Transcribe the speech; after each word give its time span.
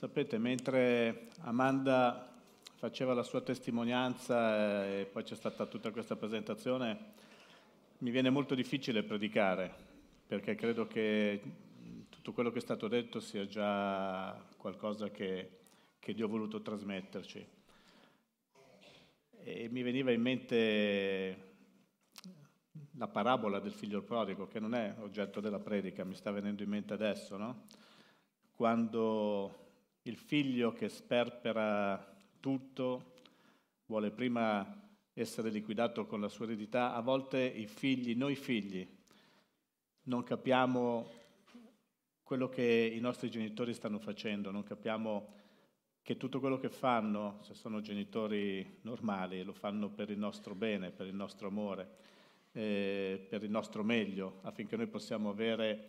Sapete, 0.00 0.38
mentre 0.38 1.28
Amanda 1.40 2.26
faceva 2.76 3.12
la 3.12 3.22
sua 3.22 3.42
testimonianza 3.42 4.86
e 4.86 5.04
poi 5.04 5.24
c'è 5.24 5.34
stata 5.34 5.66
tutta 5.66 5.90
questa 5.90 6.16
presentazione, 6.16 6.98
mi 7.98 8.10
viene 8.10 8.30
molto 8.30 8.54
difficile 8.54 9.02
predicare, 9.02 9.70
perché 10.26 10.54
credo 10.54 10.86
che 10.86 11.42
tutto 12.08 12.32
quello 12.32 12.50
che 12.50 12.60
è 12.60 12.62
stato 12.62 12.88
detto 12.88 13.20
sia 13.20 13.46
già 13.46 14.42
qualcosa 14.56 15.10
che, 15.10 15.58
che 15.98 16.14
Dio 16.14 16.24
ha 16.24 16.30
voluto 16.30 16.62
trasmetterci. 16.62 17.46
E 19.44 19.68
mi 19.68 19.82
veniva 19.82 20.12
in 20.12 20.22
mente 20.22 21.52
la 22.96 23.08
parabola 23.08 23.60
del 23.60 23.72
figlio 23.72 24.00
prodigo, 24.00 24.46
che 24.46 24.60
non 24.60 24.74
è 24.74 24.94
oggetto 25.00 25.40
della 25.40 25.60
predica, 25.60 26.04
mi 26.04 26.14
sta 26.14 26.30
venendo 26.30 26.62
in 26.62 26.70
mente 26.70 26.94
adesso, 26.94 27.36
no? 27.36 27.66
Quando 28.52 29.68
il 30.10 30.16
figlio 30.16 30.72
che 30.72 30.88
sperpera 30.88 32.04
tutto 32.40 33.12
vuole 33.86 34.10
prima 34.10 34.88
essere 35.12 35.50
liquidato 35.50 36.04
con 36.04 36.20
la 36.20 36.28
sua 36.28 36.46
eredità, 36.46 36.94
a 36.94 37.00
volte 37.00 37.40
i 37.40 37.68
figli, 37.68 38.16
noi 38.16 38.34
figli, 38.34 38.86
non 40.04 40.24
capiamo 40.24 41.08
quello 42.24 42.48
che 42.48 42.92
i 42.92 42.98
nostri 42.98 43.30
genitori 43.30 43.72
stanno 43.72 44.00
facendo, 44.00 44.50
non 44.50 44.64
capiamo 44.64 45.34
che 46.02 46.16
tutto 46.16 46.40
quello 46.40 46.58
che 46.58 46.70
fanno, 46.70 47.38
se 47.42 47.54
sono 47.54 47.80
genitori 47.80 48.78
normali, 48.82 49.44
lo 49.44 49.52
fanno 49.52 49.90
per 49.90 50.10
il 50.10 50.18
nostro 50.18 50.56
bene, 50.56 50.90
per 50.90 51.06
il 51.06 51.14
nostro 51.14 51.46
amore, 51.46 51.88
eh, 52.50 53.24
per 53.28 53.44
il 53.44 53.50
nostro 53.50 53.84
meglio, 53.84 54.40
affinché 54.42 54.76
noi 54.76 54.88
possiamo 54.88 55.30
avere 55.30 55.88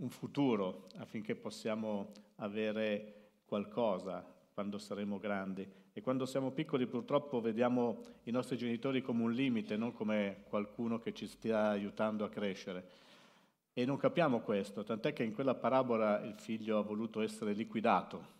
un 0.00 0.10
futuro 0.10 0.86
affinché 0.98 1.34
possiamo 1.34 2.12
avere 2.36 3.14
qualcosa 3.44 4.24
quando 4.52 4.78
saremo 4.78 5.18
grandi. 5.18 5.68
E 5.92 6.00
quando 6.00 6.24
siamo 6.26 6.50
piccoli 6.50 6.86
purtroppo 6.86 7.40
vediamo 7.40 8.02
i 8.24 8.30
nostri 8.30 8.56
genitori 8.56 9.02
come 9.02 9.22
un 9.22 9.32
limite, 9.32 9.76
non 9.76 9.92
come 9.92 10.44
qualcuno 10.48 10.98
che 10.98 11.12
ci 11.12 11.26
stia 11.26 11.68
aiutando 11.68 12.24
a 12.24 12.28
crescere. 12.28 12.88
E 13.72 13.84
non 13.84 13.96
capiamo 13.96 14.40
questo, 14.40 14.82
tant'è 14.84 15.12
che 15.12 15.22
in 15.22 15.32
quella 15.32 15.54
parabola 15.54 16.20
il 16.22 16.34
figlio 16.34 16.78
ha 16.78 16.82
voluto 16.82 17.20
essere 17.20 17.52
liquidato, 17.52 18.38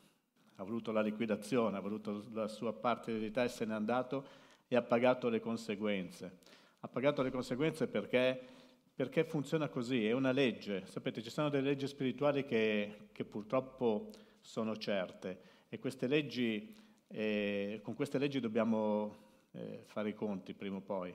ha 0.57 0.65
voluto 0.65 0.93
la 0.93 1.01
liquidazione, 1.01 1.77
ha 1.77 1.81
voluto 1.81 2.25
la 2.33 2.49
sua 2.49 2.73
parte 2.73 3.11
di 3.11 3.19
eredità 3.19 3.45
e 3.45 3.49
se 3.49 3.65
n'è 3.65 3.75
andato 3.75 4.25
e 4.69 4.77
ha 4.77 4.83
pagato 4.83 5.29
le 5.29 5.41
conseguenze. 5.41 6.39
Ha 6.81 6.89
pagato 6.89 7.23
le 7.23 7.31
conseguenze 7.31 7.87
perché 7.87 8.60
perché 9.01 9.25
funziona 9.25 9.71
così, 9.71 10.07
è 10.07 10.13
una 10.13 10.31
legge. 10.31 10.85
Sapete, 10.85 11.23
ci 11.23 11.31
sono 11.31 11.49
delle 11.49 11.71
leggi 11.71 11.87
spirituali 11.87 12.45
che, 12.45 13.09
che 13.13 13.25
purtroppo 13.25 14.11
sono 14.43 14.77
certe 14.77 15.41
e 15.71 15.79
queste 15.79 16.07
leggi, 16.07 16.77
eh, 17.09 17.81
con 17.83 17.95
queste 17.95 18.19
leggi 18.19 18.41
dobbiamo 18.41 19.17
eh, 19.53 19.85
fare 19.87 20.11
i 20.11 20.15
conti 20.15 20.53
prima 20.53 20.77
o 20.77 20.81
poi. 20.83 21.15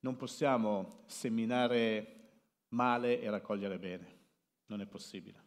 Non 0.00 0.16
possiamo 0.16 1.04
seminare 1.06 2.26
male 2.68 3.18
e 3.18 3.30
raccogliere 3.30 3.78
bene, 3.78 4.16
non 4.66 4.82
è 4.82 4.84
possibile. 4.84 5.42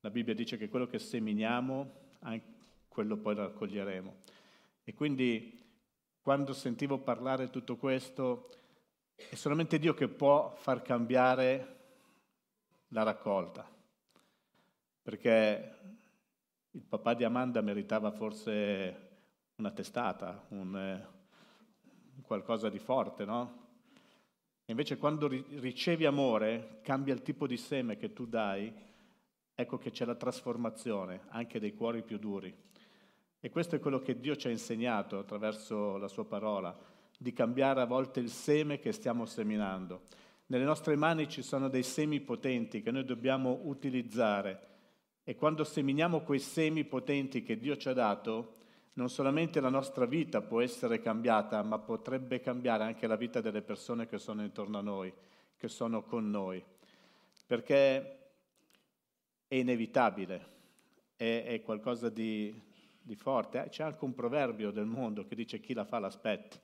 La 0.00 0.10
Bibbia 0.10 0.34
dice 0.34 0.58
che 0.58 0.68
quello 0.68 0.86
che 0.86 0.98
seminiamo, 0.98 1.90
quello 2.86 3.16
poi 3.16 3.34
raccoglieremo. 3.34 4.14
E 4.84 4.92
quindi 4.92 5.58
quando 6.20 6.52
sentivo 6.52 6.98
parlare 6.98 7.48
tutto 7.48 7.76
questo, 7.76 8.50
è 9.16 9.34
solamente 9.34 9.78
Dio 9.78 9.94
che 9.94 10.08
può 10.08 10.54
far 10.56 10.82
cambiare 10.82 11.74
la 12.88 13.02
raccolta, 13.02 13.66
perché 15.02 15.78
il 16.70 16.82
papà 16.82 17.14
di 17.14 17.24
Amanda 17.24 17.62
meritava 17.62 18.10
forse 18.10 19.04
una 19.56 19.70
testata, 19.70 20.44
un, 20.50 20.76
eh, 20.76 21.06
qualcosa 22.22 22.68
di 22.68 22.78
forte, 22.78 23.24
no? 23.24 23.64
Invece 24.66 24.98
quando 24.98 25.28
ricevi 25.28 26.04
amore, 26.04 26.80
cambia 26.82 27.14
il 27.14 27.22
tipo 27.22 27.46
di 27.46 27.56
seme 27.56 27.96
che 27.96 28.12
tu 28.12 28.26
dai, 28.26 28.72
ecco 29.54 29.78
che 29.78 29.90
c'è 29.90 30.04
la 30.04 30.16
trasformazione 30.16 31.22
anche 31.28 31.58
dei 31.58 31.72
cuori 31.72 32.02
più 32.02 32.18
duri. 32.18 32.54
E 33.38 33.50
questo 33.50 33.76
è 33.76 33.80
quello 33.80 34.00
che 34.00 34.18
Dio 34.18 34.36
ci 34.36 34.48
ha 34.48 34.50
insegnato 34.50 35.18
attraverso 35.18 35.96
la 35.98 36.08
sua 36.08 36.26
parola 36.26 36.76
di 37.18 37.32
cambiare 37.32 37.80
a 37.80 37.86
volte 37.86 38.20
il 38.20 38.30
seme 38.30 38.78
che 38.78 38.92
stiamo 38.92 39.26
seminando. 39.26 40.02
Nelle 40.46 40.64
nostre 40.64 40.96
mani 40.96 41.28
ci 41.28 41.42
sono 41.42 41.68
dei 41.68 41.82
semi 41.82 42.20
potenti 42.20 42.82
che 42.82 42.90
noi 42.90 43.04
dobbiamo 43.04 43.60
utilizzare 43.64 44.66
e 45.24 45.34
quando 45.34 45.64
seminiamo 45.64 46.20
quei 46.20 46.38
semi 46.38 46.84
potenti 46.84 47.42
che 47.42 47.58
Dio 47.58 47.76
ci 47.76 47.88
ha 47.88 47.92
dato, 47.92 48.54
non 48.92 49.08
solamente 49.08 49.58
la 49.58 49.68
nostra 49.68 50.06
vita 50.06 50.40
può 50.40 50.60
essere 50.60 51.00
cambiata, 51.00 51.60
ma 51.64 51.80
potrebbe 51.80 52.38
cambiare 52.38 52.84
anche 52.84 53.08
la 53.08 53.16
vita 53.16 53.40
delle 53.40 53.60
persone 53.60 54.06
che 54.06 54.18
sono 54.18 54.44
intorno 54.44 54.78
a 54.78 54.82
noi, 54.82 55.12
che 55.56 55.66
sono 55.66 56.04
con 56.04 56.30
noi. 56.30 56.64
Perché 57.44 58.18
è 59.48 59.54
inevitabile, 59.56 60.46
è, 61.16 61.44
è 61.46 61.62
qualcosa 61.62 62.08
di, 62.08 62.54
di 63.02 63.16
forte. 63.16 63.66
C'è 63.68 63.82
anche 63.82 64.04
un 64.04 64.14
proverbio 64.14 64.70
del 64.70 64.86
mondo 64.86 65.26
che 65.26 65.34
dice 65.34 65.58
chi 65.58 65.74
la 65.74 65.84
fa 65.84 65.98
l'aspetti. 65.98 66.56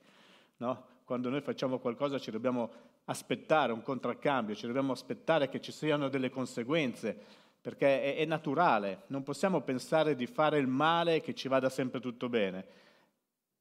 No? 0.57 0.85
Quando 1.03 1.29
noi 1.29 1.41
facciamo 1.41 1.79
qualcosa 1.79 2.19
ci 2.19 2.31
dobbiamo 2.31 2.71
aspettare 3.05 3.73
un 3.73 3.81
contraccambio, 3.81 4.55
ci 4.55 4.65
dobbiamo 4.65 4.93
aspettare 4.93 5.49
che 5.49 5.59
ci 5.59 5.71
siano 5.71 6.07
delle 6.07 6.29
conseguenze, 6.29 7.17
perché 7.61 8.01
è, 8.01 8.17
è 8.17 8.25
naturale, 8.25 9.03
non 9.07 9.23
possiamo 9.23 9.61
pensare 9.61 10.15
di 10.15 10.27
fare 10.27 10.57
il 10.57 10.67
male 10.67 11.15
e 11.15 11.21
che 11.21 11.33
ci 11.33 11.47
vada 11.47 11.69
sempre 11.69 11.99
tutto 11.99 12.29
bene. 12.29 12.65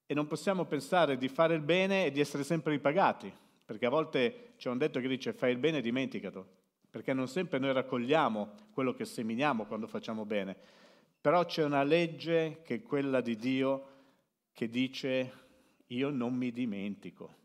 E 0.07 0.15
non 0.15 0.27
possiamo 0.27 0.65
pensare 0.67 1.17
di 1.17 1.29
fare 1.29 1.55
il 1.55 1.63
bene 1.63 2.07
e 2.07 2.11
di 2.11 2.21
essere 2.21 2.45
sempre 2.45 2.73
ripagati, 2.73 3.33
perché 3.65 3.87
a 3.87 3.91
volte 3.91 4.53
c'è 4.57 4.69
un 4.69 4.79
detto 4.79 5.01
che 5.01 5.09
dice 5.09 5.33
fai 5.33 5.53
il 5.53 5.59
bene 5.59 5.79
e 5.79 5.83
dimenticalo, 5.83 6.47
perché 6.91 7.13
non 7.13 7.29
sempre 7.29 7.59
noi 7.59 7.73
raccogliamo 7.73 8.51
quello 8.73 8.93
che 8.93 9.05
seminiamo 9.05 9.65
quando 9.65 9.87
facciamo 9.87 10.25
bene, 10.25 10.57
però 11.21 11.45
c'è 11.45 11.65
una 11.65 11.83
legge 11.83 12.61
che 12.63 12.75
è 12.75 12.83
quella 12.83 13.21
di 13.21 13.37
Dio 13.37 13.87
che 14.53 14.69
dice 14.69 15.33
io 15.95 16.11
non 16.11 16.35
mi 16.35 16.53
dimentico 16.53 17.41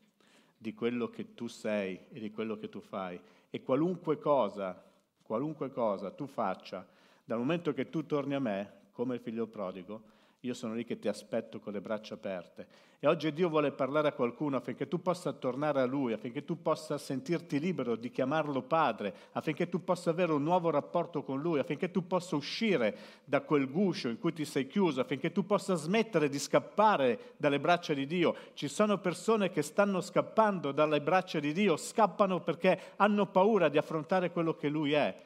di 0.58 0.74
quello 0.74 1.09
che 1.09 1.34
tu 1.34 1.47
sei 1.47 2.00
e 2.09 2.19
di 2.19 2.31
quello 2.31 2.58
che 2.58 2.69
tu 2.69 2.80
fai. 2.80 3.19
E 3.50 3.62
qualunque 3.62 4.18
cosa, 4.18 4.84
qualunque 5.22 5.72
cosa 5.72 6.12
tu 6.12 6.25
faccia, 6.25 6.88
dal 7.24 7.38
momento 7.38 7.74
che 7.74 7.90
tu 7.90 8.06
torni 8.06 8.34
a 8.34 8.40
me, 8.40 8.74
come 8.91 9.19
figlio 9.19 9.47
prodigo, 9.47 10.16
io 10.42 10.53
sono 10.53 10.75
lì 10.75 10.84
che 10.84 11.00
ti 11.00 11.08
aspetto 11.08 11.59
con 11.59 11.74
le 11.74 11.81
braccia 11.81 12.14
aperte. 12.14 12.86
E 13.00 13.08
oggi 13.08 13.31
Dio 13.31 13.50
vuole 13.50 13.72
parlare 13.72 14.08
a 14.08 14.14
qualcuno 14.14 14.58
affinché 14.58 14.88
tu 14.88 15.02
possa 15.02 15.31
tornare 15.31 15.81
a 15.81 15.86
Lui, 15.86 16.14
affinché 16.14 16.46
tu 16.46 16.62
possa 16.62 16.98
sentirti 16.98 17.59
libero 17.59 17.96
di 17.96 18.09
chiamarlo 18.09 18.64
Padre, 18.64 19.14
affinché 19.34 19.70
tu 19.70 19.84
possa 19.84 20.09
avere 20.09 20.31
un 20.31 20.42
nuovo 20.42 20.72
rapporto 20.72 21.22
con 21.22 21.40
Lui, 21.40 21.59
affinché 21.59 21.92
tu 21.92 22.08
possa 22.08 22.36
uscire 22.36 22.98
da 23.24 23.42
quel 23.42 23.70
guscio 23.70 24.09
in 24.09 24.18
cui 24.20 24.34
ti 24.34 24.46
sei 24.46 24.66
chiuso, 24.66 25.02
affinché 25.02 25.31
tu 25.31 25.46
possa 25.46 25.75
smettere 25.75 26.28
di 26.28 26.40
scappare 26.40 27.34
dalle 27.38 27.59
braccia 27.59 27.94
di 27.94 28.08
Dio. 28.08 28.36
Ci 28.54 28.68
sono 28.68 28.98
persone 28.98 29.52
che 29.52 29.62
stanno 29.62 30.02
scappando 30.02 30.72
dalle 30.72 31.02
braccia 31.02 31.40
di 31.40 31.54
Dio, 31.54 31.78
scappano 31.78 32.42
perché 32.42 32.80
hanno 32.96 33.28
paura 33.28 33.69
di 33.69 33.78
affrontare 33.78 34.31
quello 34.31 34.56
che 34.56 34.69
Lui 34.69 34.94
è 34.94 35.25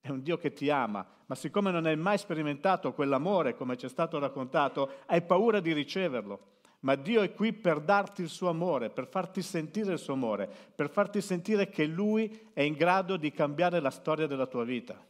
è 0.00 0.08
un 0.08 0.22
Dio 0.22 0.38
che 0.38 0.52
ti 0.52 0.70
ama, 0.70 1.06
ma 1.26 1.34
siccome 1.34 1.70
non 1.70 1.86
hai 1.86 1.96
mai 1.96 2.18
sperimentato 2.18 2.92
quell'amore 2.92 3.54
come 3.54 3.76
ci 3.76 3.86
è 3.86 3.88
stato 3.88 4.18
raccontato, 4.18 4.90
hai 5.06 5.22
paura 5.22 5.60
di 5.60 5.72
riceverlo. 5.72 6.48
Ma 6.80 6.94
Dio 6.94 7.20
è 7.20 7.34
qui 7.34 7.52
per 7.52 7.80
darti 7.80 8.22
il 8.22 8.30
suo 8.30 8.48
amore, 8.48 8.88
per 8.88 9.06
farti 9.06 9.42
sentire 9.42 9.92
il 9.92 9.98
suo 9.98 10.14
amore, 10.14 10.50
per 10.74 10.88
farti 10.88 11.20
sentire 11.20 11.68
che 11.68 11.84
Lui 11.84 12.48
è 12.54 12.62
in 12.62 12.72
grado 12.72 13.18
di 13.18 13.30
cambiare 13.30 13.80
la 13.80 13.90
storia 13.90 14.26
della 14.26 14.46
tua 14.46 14.64
vita. 14.64 15.04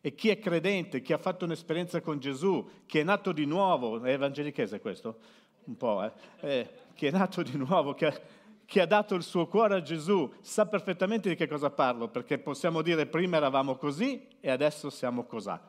E 0.00 0.14
chi 0.14 0.28
è 0.28 0.38
credente, 0.38 1.02
chi 1.02 1.12
ha 1.12 1.18
fatto 1.18 1.44
un'esperienza 1.44 2.00
con 2.00 2.20
Gesù, 2.20 2.66
chi 2.86 3.00
è 3.00 3.02
nato 3.02 3.32
di 3.32 3.44
nuovo, 3.44 4.00
è 4.02 4.12
evangelichese 4.12 4.80
questo? 4.80 5.18
Un 5.64 5.76
po', 5.76 6.04
eh? 6.04 6.12
eh 6.40 6.70
chi 6.94 7.06
è 7.06 7.10
nato 7.10 7.42
di 7.42 7.56
nuovo, 7.56 7.92
che 7.94 8.38
chi 8.70 8.78
ha 8.78 8.86
dato 8.86 9.16
il 9.16 9.24
suo 9.24 9.48
cuore 9.48 9.74
a 9.74 9.82
Gesù 9.82 10.32
sa 10.42 10.64
perfettamente 10.64 11.28
di 11.28 11.34
che 11.34 11.48
cosa 11.48 11.70
parlo, 11.70 12.06
perché 12.06 12.38
possiamo 12.38 12.82
dire 12.82 13.06
prima 13.06 13.36
eravamo 13.36 13.74
così 13.74 14.28
e 14.38 14.48
adesso 14.48 14.90
siamo 14.90 15.24
cosà. 15.24 15.60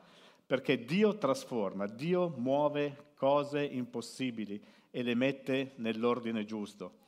Perché 0.46 0.84
Dio 0.84 1.18
trasforma, 1.18 1.88
Dio 1.88 2.32
muove 2.36 3.06
cose 3.16 3.64
impossibili 3.64 4.62
e 4.92 5.02
le 5.02 5.16
mette 5.16 5.72
nell'ordine 5.78 6.44
giusto. 6.44 6.98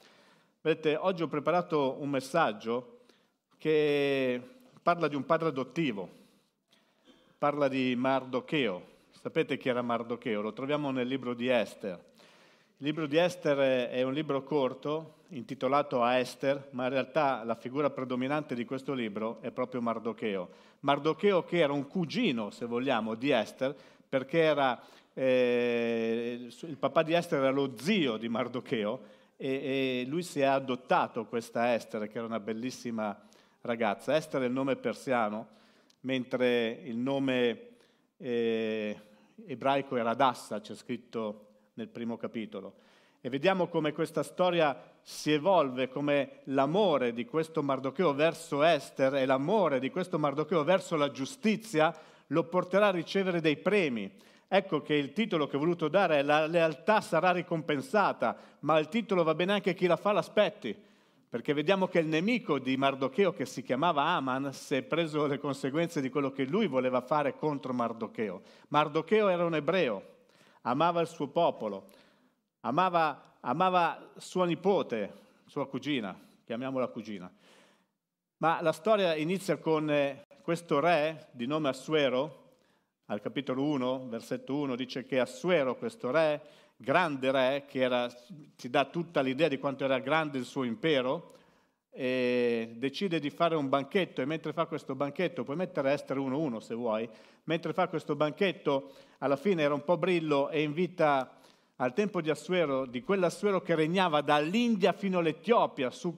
Vedete, 0.62 0.96
oggi 0.96 1.23
ho 1.23 1.29
preparato 1.29 1.94
un 2.00 2.08
messaggio 2.08 3.02
che 3.56 4.43
parla 4.82 5.06
di 5.06 5.14
un 5.14 5.25
padre 5.25 5.47
adottivo, 5.50 6.08
parla 7.38 7.69
di 7.69 7.94
Mardocheo. 7.94 8.85
Sapete 9.12 9.56
chi 9.56 9.69
era 9.69 9.81
Mardocheo? 9.81 10.40
Lo 10.40 10.52
troviamo 10.52 10.90
nel 10.90 11.06
libro 11.06 11.35
di 11.35 11.47
Esther. 11.47 12.13
Il 12.85 12.91
libro 12.91 13.07
di 13.07 13.17
Esther 13.17 13.89
è 13.89 14.03
un 14.03 14.13
libro 14.13 14.43
corto, 14.43 15.21
intitolato 15.29 16.03
a 16.03 16.19
Esther, 16.19 16.69
ma 16.73 16.85
in 16.85 16.91
realtà 16.91 17.43
la 17.43 17.55
figura 17.55 17.89
predominante 17.89 18.55
di 18.55 18.67
questo 18.67 18.93
libro 18.93 19.41
è 19.41 19.51
proprio 19.53 19.81
Mardocheo. 19.81 20.51
Mardocheo 20.81 21.45
che 21.45 21.61
era 21.61 21.73
un 21.73 21.87
cugino, 21.87 22.51
se 22.51 22.67
vogliamo, 22.67 23.15
di 23.15 23.31
Esther, 23.31 23.75
perché 24.07 24.41
era, 24.41 24.79
eh, 25.15 26.47
il 26.61 26.77
papà 26.77 27.03
di 27.03 27.15
Esther 27.15 27.39
era 27.39 27.51
lo 27.51 27.73
zio 27.79 28.19
di 28.19 28.29
Mardocheo 28.29 29.01
e, 29.39 29.49
e, 29.49 30.05
lui 30.07 30.23
si 30.23 30.41
è 30.41 30.45
adottato 30.45 31.25
questa 31.25 31.73
Esther, 31.73 32.07
che 32.07 32.19
era 32.19 32.27
una 32.27 32.39
bellissima 32.39 33.19
ragazza. 33.63 34.15
Esther 34.15 34.43
è 34.43 34.45
il 34.45 34.53
nome 34.53 34.77
persiano, 34.77 35.49
mentre 36.01 36.81
il 36.85 36.99
nome 36.99 37.69
eh, 38.19 39.01
ebraico 39.47 39.97
era 39.97 40.11
Adassa, 40.11 40.61
c'è 40.61 40.75
scritto 40.75 41.45
nel 41.75 41.88
primo 41.88 42.17
capitolo. 42.17 42.75
E 43.21 43.31
vediamo 43.31 43.69
come 43.69 43.93
questa 43.93 44.23
storia 44.23 44.79
si 45.00 45.32
evolve, 45.32 45.88
come 45.88 46.41
l'amore 46.44 47.15
di 47.15 47.25
questo 47.25 47.62
Mardocheo 47.62 48.12
verso 48.12 48.62
Esther 48.62 49.15
e 49.15 49.25
l'amore 49.25 49.81
di 49.81 49.91
questo 49.91 50.19
Mardocheo 50.19 50.62
verso 50.62 50.97
la 50.97 51.11
giustizia 51.11 51.94
lo 52.29 52.44
porterà 52.44 52.88
a 52.88 52.91
ricevere 52.91 53.41
dei 53.41 53.56
premi. 53.56 54.12
Ecco 54.47 54.82
che 54.82 54.94
il 54.94 55.12
titolo 55.12 55.47
che 55.47 55.56
ho 55.56 55.59
voluto 55.59 55.88
dare 55.88 56.19
è 56.19 56.23
La 56.23 56.47
lealtà 56.47 57.00
sarà 57.00 57.32
ricompensata, 57.32 58.37
ma 58.61 58.79
il 58.79 58.88
titolo 58.88 59.23
va 59.23 59.35
bene 59.35 59.55
anche 59.55 59.75
chi 59.75 59.87
la 59.87 59.97
fa 59.97 60.12
l'aspetti, 60.12 60.76
perché 61.26 61.55
vediamo 61.55 61.88
che 61.88 61.99
il 62.00 62.06
nemico 62.06 62.59
di 62.59 62.76
Mardocheo, 62.76 63.32
che 63.32 63.47
si 63.47 63.62
chiamava 63.62 64.05
Aman, 64.05 64.53
si 64.53 64.76
è 64.76 64.82
preso 64.82 65.26
le 65.26 65.38
conseguenze 65.38 66.03
di 66.03 66.11
quello 66.11 66.31
che 66.31 66.44
lui 66.44 66.67
voleva 66.67 67.00
fare 67.00 67.37
contro 67.37 67.73
Mardocheo. 67.73 68.43
Mardocheo 68.69 69.29
era 69.29 69.44
un 69.44 69.55
ebreo, 69.55 70.12
amava 70.66 71.00
il 71.00 71.08
suo 71.08 71.28
popolo, 71.28 71.88
amava, 72.61 73.37
amava 73.40 74.11
sua 74.16 74.46
nipote, 74.46 75.22
sua 75.46 75.66
cugina, 75.66 76.19
chiamiamola 76.44 76.88
cugina. 76.88 77.31
Ma 78.38 78.61
la 78.61 78.72
storia 78.72 79.14
inizia 79.14 79.58
con 79.58 79.90
eh, 79.90 80.26
questo 80.43 80.81
re 80.81 81.28
di 81.32 81.46
nome 81.46 81.69
Assuero, 81.69 82.43
al 83.06 83.20
capitolo 83.20 83.62
1, 83.62 84.08
versetto 84.08 84.56
1, 84.56 84.76
dice 84.76 85.05
che 85.05 85.20
Assuero, 85.20 85.76
questo 85.76 86.11
re, 86.11 86.43
grande 86.76 87.31
re, 87.31 87.64
che 87.66 87.81
era, 87.81 88.08
ti 88.56 88.70
dà 88.70 88.84
tutta 88.87 89.20
l'idea 89.20 89.49
di 89.49 89.58
quanto 89.58 89.84
era 89.84 89.99
grande 89.99 90.38
il 90.38 90.44
suo 90.44 90.64
impero, 90.64 91.32
decide 91.96 93.20
di 93.20 93.31
fare 93.31 93.55
un 93.55 93.69
banchetto 93.69 94.20
e 94.20 94.25
mentre 94.25 94.52
fa 94.52 94.67
questo 94.67 94.96
banchetto, 94.96 95.44
puoi 95.44 95.56
mettere 95.56 95.93
Esther 95.93 96.19
1.1 96.19 96.58
se 96.58 96.75
vuoi, 96.75 97.08
mentre 97.44 97.73
fa 97.73 97.88
questo 97.88 98.17
banchetto 98.17 98.93
alla 99.19 99.37
fine 99.37 99.62
era 99.62 99.75
un 99.75 99.85
po' 99.85 99.96
brillo 99.96 100.50
e 100.50 100.62
invita 100.62 101.38
al 101.76 101.93
tempo 101.93 102.20
di 102.20 102.31
Assuero, 102.31 102.85
di 102.87 103.02
quell'Assuero 103.02 103.62
che 103.62 103.75
regnava 103.75 104.20
dall'India 104.23 104.93
fino 104.93 105.19
all'Etiopia, 105.19 105.91
su 105.91 106.17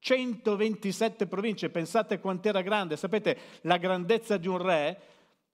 127 0.00 1.28
province, 1.28 1.70
pensate 1.70 2.18
quant'era 2.18 2.60
grande, 2.60 2.96
sapete 2.96 3.38
la 3.62 3.76
grandezza 3.76 4.36
di 4.36 4.48
un 4.48 4.58
re 4.58 5.00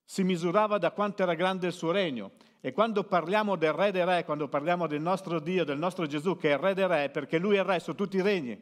si 0.02 0.22
misurava 0.22 0.78
da 0.78 0.90
quanto 0.90 1.22
era 1.22 1.34
grande 1.34 1.66
il 1.66 1.74
suo 1.74 1.90
regno. 1.90 2.32
E 2.60 2.72
quando 2.72 3.04
parliamo 3.04 3.56
del 3.56 3.74
re 3.74 3.92
dei 3.92 4.04
re, 4.06 4.24
quando 4.24 4.48
parliamo 4.48 4.86
del 4.86 5.02
nostro 5.02 5.38
Dio, 5.38 5.64
del 5.64 5.76
nostro 5.76 6.06
Gesù, 6.06 6.38
che 6.38 6.48
è 6.48 6.52
il 6.54 6.58
re 6.58 6.72
dei 6.72 6.86
re, 6.86 7.10
perché 7.10 7.36
lui 7.36 7.56
è 7.56 7.58
il 7.58 7.64
re 7.64 7.78
su 7.78 7.94
tutti 7.94 8.16
i 8.16 8.22
regni, 8.22 8.58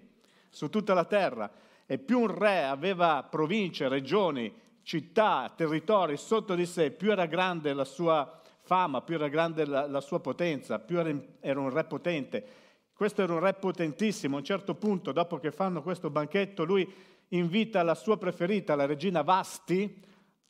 su 0.56 0.70
tutta 0.70 0.94
la 0.94 1.05
terra, 1.05 1.50
e 1.85 1.99
più 1.99 2.20
un 2.20 2.35
re 2.35 2.64
aveva 2.64 3.23
province, 3.31 3.88
regioni, 3.88 4.50
città, 4.81 5.53
territori 5.55 6.17
sotto 6.17 6.55
di 6.55 6.64
sé, 6.64 6.93
più 6.93 7.12
era 7.12 7.26
grande 7.26 7.75
la 7.75 7.85
sua 7.85 8.41
fama, 8.62 9.03
più 9.03 9.17
era 9.17 9.29
grande 9.29 9.67
la, 9.67 9.87
la 9.87 10.00
sua 10.00 10.19
potenza, 10.19 10.79
più 10.79 10.99
era, 10.99 11.14
era 11.41 11.61
un 11.61 11.69
re 11.69 11.85
potente. 11.85 12.47
Questo 12.94 13.20
era 13.20 13.35
un 13.35 13.41
re 13.41 13.53
potentissimo. 13.53 14.37
A 14.37 14.38
un 14.38 14.47
certo 14.47 14.75
punto, 14.76 15.12
dopo 15.12 15.38
che 15.38 15.50
fanno 15.50 15.82
questo 15.82 16.08
banchetto, 16.08 16.64
lui 16.64 16.91
invita 17.29 17.82
la 17.82 17.94
sua 17.94 18.17
preferita, 18.17 18.75
la 18.75 18.87
regina 18.87 19.20
Vasti, 19.20 20.02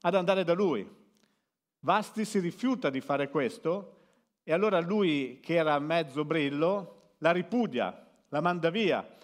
ad 0.02 0.14
andare 0.14 0.44
da 0.44 0.52
lui. 0.52 0.88
Vasti 1.80 2.24
si 2.24 2.38
rifiuta 2.38 2.90
di 2.90 3.00
fare 3.00 3.28
questo 3.28 3.96
e 4.44 4.52
allora 4.52 4.78
lui, 4.78 5.40
che 5.42 5.56
era 5.56 5.76
mezzo 5.80 6.24
brillo, 6.24 7.14
la 7.18 7.32
ripudia, 7.32 8.06
la 8.28 8.40
manda 8.40 8.70
via 8.70 9.14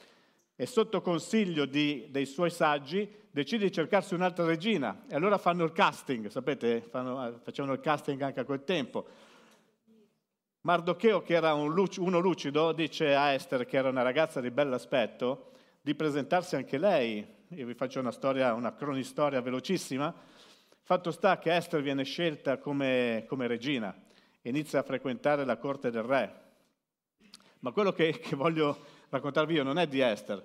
e 0.54 0.66
sotto 0.66 1.00
consiglio 1.00 1.64
di, 1.64 2.08
dei 2.10 2.26
suoi 2.26 2.50
saggi 2.50 3.10
decide 3.30 3.64
di 3.64 3.72
cercarsi 3.72 4.14
un'altra 4.14 4.44
regina 4.44 5.04
e 5.08 5.14
allora 5.14 5.38
fanno 5.38 5.64
il 5.64 5.72
casting, 5.72 6.28
sapete, 6.28 6.82
fanno, 6.82 7.40
facevano 7.42 7.74
il 7.74 7.80
casting 7.80 8.20
anche 8.20 8.40
a 8.40 8.44
quel 8.44 8.62
tempo. 8.64 9.06
Mardocheo, 10.64 11.22
che 11.22 11.34
era 11.34 11.54
un 11.54 11.72
luc- 11.72 11.98
uno 11.98 12.20
lucido, 12.20 12.72
dice 12.72 13.16
a 13.16 13.32
Esther, 13.32 13.64
che 13.66 13.76
era 13.76 13.88
una 13.88 14.02
ragazza 14.02 14.40
di 14.40 14.50
bell'aspetto, 14.50 15.50
di 15.80 15.94
presentarsi 15.96 16.54
anche 16.54 16.78
lei. 16.78 17.26
Io 17.48 17.66
vi 17.66 17.74
faccio 17.74 17.98
una 17.98 18.12
storia, 18.12 18.54
una 18.54 18.72
cronistoria 18.72 19.40
velocissima. 19.40 20.14
Fatto 20.84 21.10
sta 21.10 21.38
che 21.38 21.54
Esther 21.54 21.82
viene 21.82 22.04
scelta 22.04 22.58
come, 22.58 23.24
come 23.26 23.48
regina, 23.48 23.92
inizia 24.42 24.80
a 24.80 24.84
frequentare 24.84 25.44
la 25.44 25.56
corte 25.56 25.90
del 25.90 26.04
re. 26.04 26.40
Ma 27.60 27.72
quello 27.72 27.92
che, 27.92 28.18
che 28.20 28.36
voglio 28.36 28.78
raccontarvi 29.12 29.54
io 29.54 29.62
non 29.62 29.78
è 29.78 29.86
di 29.86 30.00
Esther, 30.00 30.42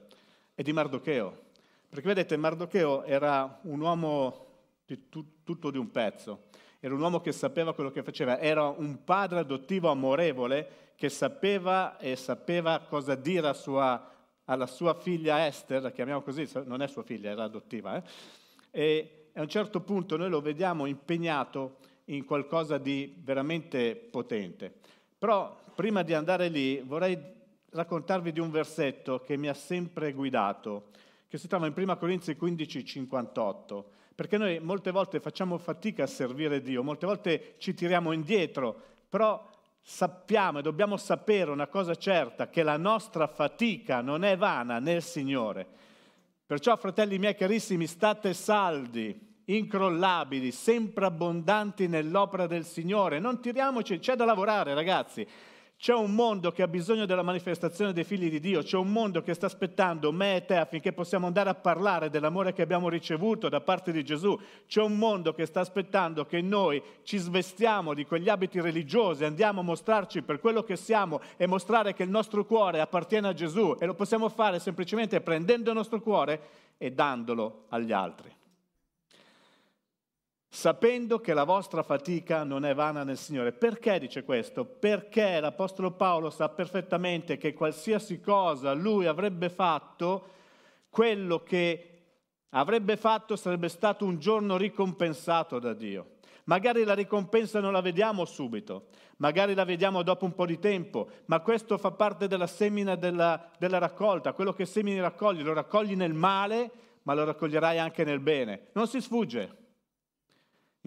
è 0.54 0.62
di 0.62 0.74
Mardocheo. 0.74 1.46
Perché 1.88 2.06
vedete, 2.06 2.36
Mardocheo 2.36 3.04
era 3.04 3.60
un 3.64 3.80
uomo 3.80 4.46
di 4.86 5.08
tu, 5.08 5.26
tutto 5.44 5.72
di 5.72 5.78
un 5.78 5.90
pezzo, 5.90 6.48
era 6.82 6.94
un 6.94 7.00
uomo 7.00 7.22
che 7.22 7.32
sapeva 7.32 7.74
quello 7.74 7.92
che 7.92 8.04
faceva, 8.04 8.40
era 8.40 8.68
un 8.68 9.06
padre 9.06 9.40
adottivo 9.40 9.90
amorevole 9.90 10.92
che 10.96 11.08
sapeva 11.08 11.98
e 11.98 12.18
sapeva 12.18 12.80
cosa 12.80 13.16
dire 13.16 13.54
sua, 13.54 14.12
alla 14.44 14.68
sua 14.68 14.96
figlia 14.96 15.48
Esther, 15.48 15.82
la 15.82 15.92
chiamiamo 15.92 16.22
così, 16.22 16.46
non 16.66 16.82
è 16.82 16.88
sua 16.88 17.04
figlia, 17.04 17.32
era 17.32 17.44
adottiva, 17.44 17.96
eh? 17.96 18.04
e 18.70 19.30
a 19.34 19.42
un 19.42 19.48
certo 19.48 19.80
punto 19.80 20.18
noi 20.18 20.30
lo 20.30 20.42
vediamo 20.42 20.88
impegnato 20.88 21.78
in 22.06 22.26
qualcosa 22.26 22.78
di 22.78 23.16
veramente 23.24 23.96
potente. 23.96 24.74
Però 25.18 25.58
prima 25.74 26.04
di 26.04 26.14
andare 26.14 26.50
lì 26.50 26.82
vorrei 26.82 27.36
raccontarvi 27.78 28.32
di 28.32 28.40
un 28.40 28.50
versetto 28.50 29.20
che 29.20 29.38
mi 29.38 29.48
ha 29.48 29.54
sempre 29.54 30.12
guidato, 30.12 30.90
che 31.28 31.38
si 31.38 31.48
trova 31.48 31.68
in 31.68 31.74
1 31.76 31.98
Corinzi 31.98 32.36
15, 32.36 32.84
58, 32.84 33.90
perché 34.16 34.38
noi 34.38 34.60
molte 34.60 34.90
volte 34.90 35.20
facciamo 35.20 35.60
fatica 35.60 36.04
a 36.04 36.08
servire 36.08 36.62
Dio, 36.62 36.82
molte 36.82 37.06
volte 37.06 37.56
ci 37.60 37.76
tiriamo 37.76 38.12
indietro, 38.12 38.76
però 39.08 39.48
sappiamo 39.80 40.60
e 40.60 40.62
dobbiamo 40.64 40.98
sapere 40.98 41.52
una 41.52 41.68
cosa 41.68 41.94
certa, 41.94 42.50
che 42.50 42.64
la 42.64 42.78
nostra 42.78 43.28
fatica 43.28 44.02
non 44.02 44.24
è 44.24 44.36
vana 44.36 44.80
nel 44.80 45.04
Signore. 45.04 45.66
Perciò, 46.48 46.76
fratelli 46.78 47.20
miei 47.20 47.36
carissimi, 47.36 47.86
state 47.86 48.34
saldi, 48.34 49.44
incrollabili, 49.46 50.52
sempre 50.52 51.06
abbondanti 51.06 51.88
nell'opera 51.88 52.48
del 52.48 52.66
Signore. 52.66 53.20
Non 53.20 53.40
tiriamoci, 53.40 54.00
c'è 54.00 54.16
da 54.16 54.26
lavorare 54.26 54.74
ragazzi. 54.74 55.28
C'è 55.80 55.94
un 55.94 56.16
mondo 56.16 56.52
che 56.52 56.64
ha 56.64 56.68
bisogno 56.68 57.06
della 57.06 57.22
manifestazione 57.22 57.94
dei 57.94 58.04
figli 58.04 58.32
di 58.32 58.40
Dio, 58.40 58.64
c'è 58.64 58.78
un 58.78 58.92
mondo 58.92 59.22
che 59.22 59.36
sta 59.36 59.46
aspettando 59.46 60.12
me 60.12 60.38
e 60.38 60.46
te 60.46 60.56
affinché 60.56 60.92
possiamo 60.92 61.28
andare 61.28 61.52
a 61.52 61.54
parlare 61.54 62.10
dell'amore 62.10 62.52
che 62.52 62.64
abbiamo 62.64 62.90
ricevuto 62.90 63.48
da 63.48 63.62
parte 63.62 63.92
di 63.92 64.04
Gesù. 64.04 64.36
C'è 64.66 64.82
un 64.82 64.98
mondo 64.98 65.36
che 65.36 65.46
sta 65.46 65.60
aspettando 65.60 66.26
che 66.26 66.42
noi 66.42 66.82
ci 67.04 67.20
svestiamo 67.20 67.94
di 67.94 68.08
quegli 68.08 68.28
abiti 68.28 68.60
religiosi, 68.60 69.24
andiamo 69.24 69.60
a 69.60 69.64
mostrarci 69.64 70.24
per 70.24 70.40
quello 70.40 70.64
che 70.64 70.78
siamo 70.78 71.22
e 71.38 71.46
mostrare 71.46 71.94
che 71.94 72.02
il 72.02 72.10
nostro 72.10 72.44
cuore 72.44 72.82
appartiene 72.82 73.28
a 73.28 73.34
Gesù 73.34 73.78
e 73.80 73.86
lo 73.86 73.94
possiamo 73.94 74.30
fare 74.30 74.58
semplicemente 74.58 75.22
prendendo 75.22 75.70
il 75.70 75.76
nostro 75.76 76.02
cuore 76.02 76.42
e 76.80 76.92
dandolo 76.92 77.66
agli 77.70 77.92
altri 77.92 78.37
sapendo 80.58 81.20
che 81.20 81.36
la 81.36 81.44
vostra 81.44 81.84
fatica 81.84 82.44
non 82.44 82.66
è 82.66 82.74
vana 82.74 83.04
nel 83.04 83.20
Signore. 83.20 83.52
Perché 83.52 84.00
dice 84.00 84.24
questo? 84.24 84.66
Perché 84.66 85.40
l'Apostolo 85.40 85.92
Paolo 85.92 86.32
sa 86.32 86.50
perfettamente 86.50 87.38
che 87.38 87.54
qualsiasi 87.54 88.20
cosa 88.20 88.74
lui 88.74 89.06
avrebbe 89.06 89.50
fatto, 89.50 90.30
quello 90.90 91.44
che 91.44 91.90
avrebbe 92.50 92.98
fatto 92.98 93.36
sarebbe 93.36 93.70
stato 93.70 94.04
un 94.04 94.18
giorno 94.18 94.58
ricompensato 94.58 95.60
da 95.60 95.74
Dio. 95.74 96.16
Magari 96.46 96.84
la 96.86 96.96
ricompensa 96.96 97.60
non 97.60 97.72
la 97.72 97.82
vediamo 97.82 98.26
subito, 98.26 98.88
magari 99.18 99.54
la 99.54 99.64
vediamo 99.64 100.02
dopo 100.02 100.26
un 100.26 100.34
po' 100.34 100.48
di 100.48 100.58
tempo, 100.58 101.08
ma 101.26 101.40
questo 101.42 101.78
fa 101.78 101.92
parte 101.92 102.28
della 102.28 102.48
semina 102.48 102.96
della, 102.96 103.48
della 103.60 103.78
raccolta. 103.78 104.34
Quello 104.34 104.54
che 104.54 104.66
semini 104.66 105.00
raccogli, 105.00 105.44
lo 105.44 105.54
raccogli 105.54 105.96
nel 105.96 106.14
male, 106.14 106.72
ma 107.04 107.14
lo 107.14 107.26
raccoglierai 107.26 107.78
anche 107.78 108.04
nel 108.04 108.22
bene. 108.22 108.70
Non 108.72 108.88
si 108.88 109.00
sfugge. 109.00 109.66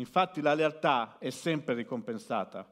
Infatti 0.00 0.40
la 0.40 0.54
lealtà 0.54 1.18
è 1.18 1.28
sempre 1.28 1.74
ricompensata. 1.74 2.66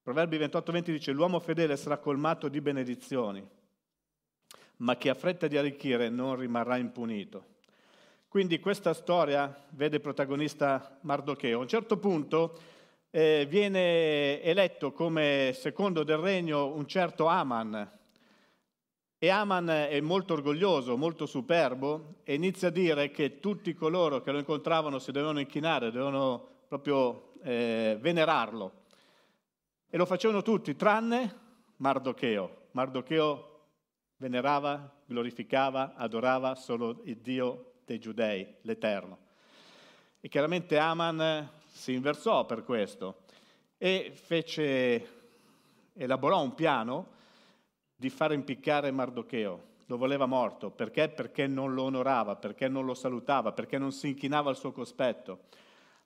Proverbi 0.00 0.38
28-20 0.38 0.82
dice 0.84 1.10
l'uomo 1.10 1.40
fedele 1.40 1.76
sarà 1.76 1.98
colmato 1.98 2.48
di 2.48 2.60
benedizioni, 2.60 3.44
ma 4.76 4.96
chi 4.96 5.08
ha 5.08 5.14
fretta 5.14 5.48
di 5.48 5.56
arricchire 5.56 6.08
non 6.10 6.36
rimarrà 6.36 6.76
impunito. 6.76 7.46
Quindi 8.28 8.60
questa 8.60 8.94
storia 8.94 9.64
vede 9.70 9.98
protagonista 9.98 10.96
Mardocheo. 11.02 11.58
A 11.58 11.62
un 11.62 11.68
certo 11.68 11.98
punto 11.98 12.58
eh, 13.10 13.44
viene 13.48 14.40
eletto 14.42 14.92
come 14.92 15.52
secondo 15.54 16.04
del 16.04 16.18
regno 16.18 16.72
un 16.72 16.86
certo 16.86 17.26
Aman. 17.26 18.00
E 19.24 19.28
Aman 19.28 19.68
è 19.68 20.00
molto 20.00 20.32
orgoglioso, 20.32 20.96
molto 20.96 21.26
superbo 21.26 22.16
e 22.24 22.34
inizia 22.34 22.66
a 22.66 22.70
dire 22.72 23.12
che 23.12 23.38
tutti 23.38 23.72
coloro 23.72 24.20
che 24.20 24.32
lo 24.32 24.38
incontravano 24.38 24.98
si 24.98 25.12
dovevano 25.12 25.38
inchinare, 25.38 25.92
dovevano 25.92 26.44
proprio 26.66 27.34
eh, 27.44 27.96
venerarlo. 28.00 28.72
E 29.88 29.96
lo 29.96 30.06
facevano 30.06 30.42
tutti, 30.42 30.74
tranne 30.74 31.38
Mardocheo. 31.76 32.62
Mardocheo 32.72 33.60
venerava, 34.16 34.92
glorificava, 35.06 35.94
adorava 35.94 36.56
solo 36.56 37.02
il 37.04 37.18
Dio 37.18 37.74
dei 37.84 38.00
giudei, 38.00 38.44
l'Eterno. 38.62 39.18
E 40.18 40.28
chiaramente 40.28 40.78
Aman 40.78 41.48
si 41.64 41.92
inversò 41.92 42.44
per 42.44 42.64
questo 42.64 43.18
e 43.78 44.10
fece, 44.12 45.06
elaborò 45.92 46.42
un 46.42 46.56
piano 46.56 47.20
di 48.02 48.10
far 48.10 48.32
impiccare 48.32 48.90
Mardocheo. 48.90 49.70
Lo 49.86 49.96
voleva 49.96 50.26
morto. 50.26 50.70
Perché? 50.70 51.08
Perché 51.08 51.46
non 51.46 51.72
lo 51.72 51.84
onorava, 51.84 52.34
perché 52.34 52.66
non 52.66 52.84
lo 52.84 52.94
salutava, 52.94 53.52
perché 53.52 53.78
non 53.78 53.92
si 53.92 54.08
inchinava 54.08 54.50
al 54.50 54.56
suo 54.56 54.72
cospetto. 54.72 55.44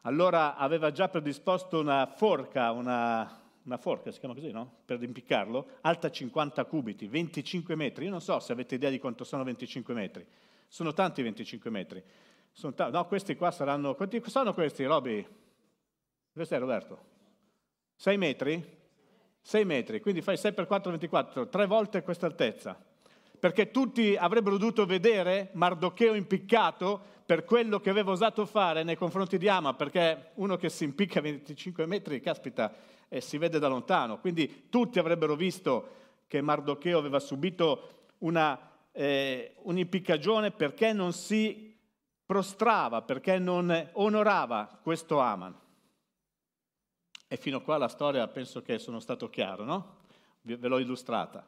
Allora 0.03 0.57
aveva 0.57 0.93
già 0.93 1.09
predisposto 1.09 1.81
una 1.81 2.05
forca, 2.05 2.71
una, 2.71 3.41
una 3.63 3.79
forca, 3.79 4.11
si 4.11 4.19
chiama 4.19 4.35
così, 4.35 4.51
no? 4.51 4.81
Per 4.85 5.03
impiccarlo, 5.03 5.67
alta 5.81 6.11
50 6.11 6.67
cubiti, 6.67 7.09
25 7.09 7.75
metri. 7.77 8.05
Io 8.05 8.11
non 8.11 8.21
so 8.21 8.41
se 8.41 8.53
avete 8.53 8.75
idea 8.75 8.91
di 8.91 8.99
quanto 8.99 9.25
sono 9.25 9.43
25 9.43 9.95
metri. 9.95 10.27
Sono 10.69 10.93
tanti 10.93 11.23
25 11.23 11.71
metri. 11.71 12.05
Ta- 12.75 12.91
no, 12.91 13.07
questi 13.07 13.37
qua 13.37 13.51
saranno... 13.51 13.95
Quanti 13.95 14.23
sono 14.27 14.53
questi, 14.53 14.85
Roby? 14.85 15.27
Questo 16.31 16.55
è 16.55 16.59
Roberto? 16.59 16.99
6 17.95 18.19
metri? 18.19 18.76
6 19.47 19.65
metri, 19.65 20.01
quindi 20.01 20.23
fai 20.23 20.37
6 20.37 20.55
per 20.55 20.67
4, 20.67 20.91
24, 20.91 21.49
tre 21.49 21.67
volte 21.67 22.03
questa 22.03 22.27
altezza. 22.27 22.77
Perché 23.39 23.71
tutti 23.71 24.17
avrebbero 24.17 24.57
dovuto 24.57 24.87
vedere 24.87 25.51
Mardocheo 25.53 26.15
impiccato 26.15 27.01
per 27.25 27.45
quello 27.45 27.79
che 27.79 27.89
aveva 27.89 28.11
osato 28.11 28.45
fare 28.45 28.83
nei 28.83 28.97
confronti 28.97 29.39
di 29.39 29.47
Ama, 29.47 29.75
perché 29.75 30.31
uno 30.35 30.57
che 30.57 30.69
si 30.69 30.83
impicca 30.83 31.21
a 31.21 31.23
25 31.23 31.87
metri, 31.87 32.21
caspita, 32.21 32.75
e 33.09 33.21
si 33.21 33.39
vede 33.39 33.61
da 33.61 33.69
lontano. 33.69 34.19
Quindi 34.19 34.67
tutti 34.69 34.99
avrebbero 34.99 35.37
visto 35.37 35.91
che 36.27 36.41
Mardocheo 36.41 36.99
aveva 36.99 37.21
subito 37.21 38.07
una, 38.19 38.59
eh, 38.91 39.55
un'impiccagione 39.63 40.51
perché 40.51 40.93
non 40.93 41.13
si 41.13 41.73
prostrava, 42.27 43.03
perché 43.03 43.39
non 43.39 43.91
onorava 43.93 44.77
questo 44.83 45.21
Aman. 45.21 45.55
E 47.29 47.37
fino 47.37 47.57
a 47.57 47.63
qua 47.63 47.77
la 47.77 47.89
storia 47.89 48.27
penso 48.29 48.63
che 48.63 48.79
sono 48.79 49.01
stato 49.01 49.29
chiaro, 49.29 49.65
no? 49.65 49.97
Ve 50.43 50.69
l'ho 50.69 50.79
illustrata. 50.79 51.45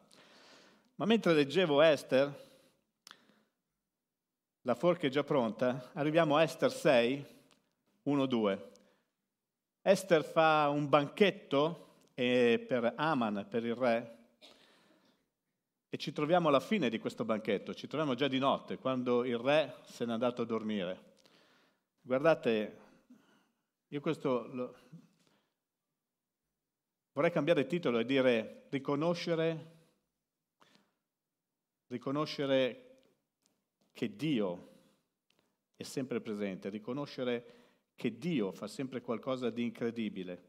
Ma 0.96 1.04
mentre 1.04 1.32
leggevo 1.32 1.80
Esther, 1.80 2.46
la 4.62 4.74
forca 4.74 5.06
è 5.06 5.10
già 5.10 5.22
pronta, 5.22 5.90
arriviamo 5.92 6.36
a 6.36 6.42
Esther 6.42 6.72
6, 6.72 7.26
1, 8.02 8.26
2. 8.26 8.70
Esther 9.82 10.24
fa 10.24 10.68
un 10.68 10.88
banchetto 10.88 11.86
eh, 12.14 12.64
per 12.66 12.94
Aman, 12.96 13.46
per 13.48 13.64
il 13.64 13.76
re, 13.76 14.16
e 15.90 15.96
ci 15.96 16.12
troviamo 16.12 16.48
alla 16.48 16.60
fine 16.60 16.90
di 16.90 16.98
questo 16.98 17.24
banchetto, 17.24 17.72
ci 17.72 17.86
troviamo 17.86 18.14
già 18.14 18.28
di 18.28 18.38
notte, 18.38 18.76
quando 18.76 19.24
il 19.24 19.38
re 19.38 19.76
se 19.84 20.04
n'è 20.04 20.12
andato 20.12 20.42
a 20.42 20.44
dormire. 20.44 21.16
Guardate, 22.02 22.78
io 23.88 24.00
questo. 24.00 24.74
Vorrei 27.18 27.32
cambiare 27.32 27.66
titolo 27.66 27.98
e 27.98 28.04
dire 28.04 28.66
riconoscere, 28.68 29.72
riconoscere 31.88 32.98
che 33.92 34.14
Dio 34.14 34.68
è 35.74 35.82
sempre 35.82 36.20
presente, 36.20 36.68
riconoscere 36.68 37.54
che 37.96 38.18
Dio 38.18 38.52
fa 38.52 38.68
sempre 38.68 39.00
qualcosa 39.00 39.50
di 39.50 39.64
incredibile, 39.64 40.44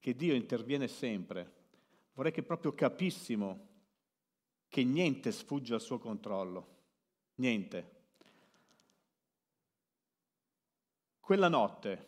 che 0.00 0.16
Dio 0.16 0.34
interviene 0.34 0.88
sempre. 0.88 1.52
Vorrei 2.14 2.32
che 2.32 2.42
proprio 2.42 2.72
capissimo 2.72 3.68
che 4.66 4.82
niente 4.82 5.30
sfugge 5.30 5.74
al 5.74 5.80
suo 5.80 5.98
controllo, 5.98 6.78
niente. 7.36 7.90
Quella 11.20 11.48
notte 11.48 12.06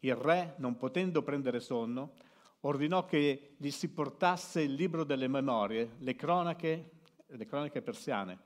il 0.00 0.16
re, 0.16 0.54
non 0.56 0.76
potendo 0.76 1.22
prendere 1.22 1.60
sonno, 1.60 2.14
ordinò 2.60 3.04
che 3.04 3.54
gli 3.56 3.70
si 3.70 3.88
portasse 3.88 4.62
il 4.62 4.74
libro 4.74 5.04
delle 5.04 5.28
memorie, 5.28 5.96
le 5.98 6.14
cronache, 6.14 6.90
le 7.26 7.46
cronache 7.46 7.82
persiane, 7.82 8.38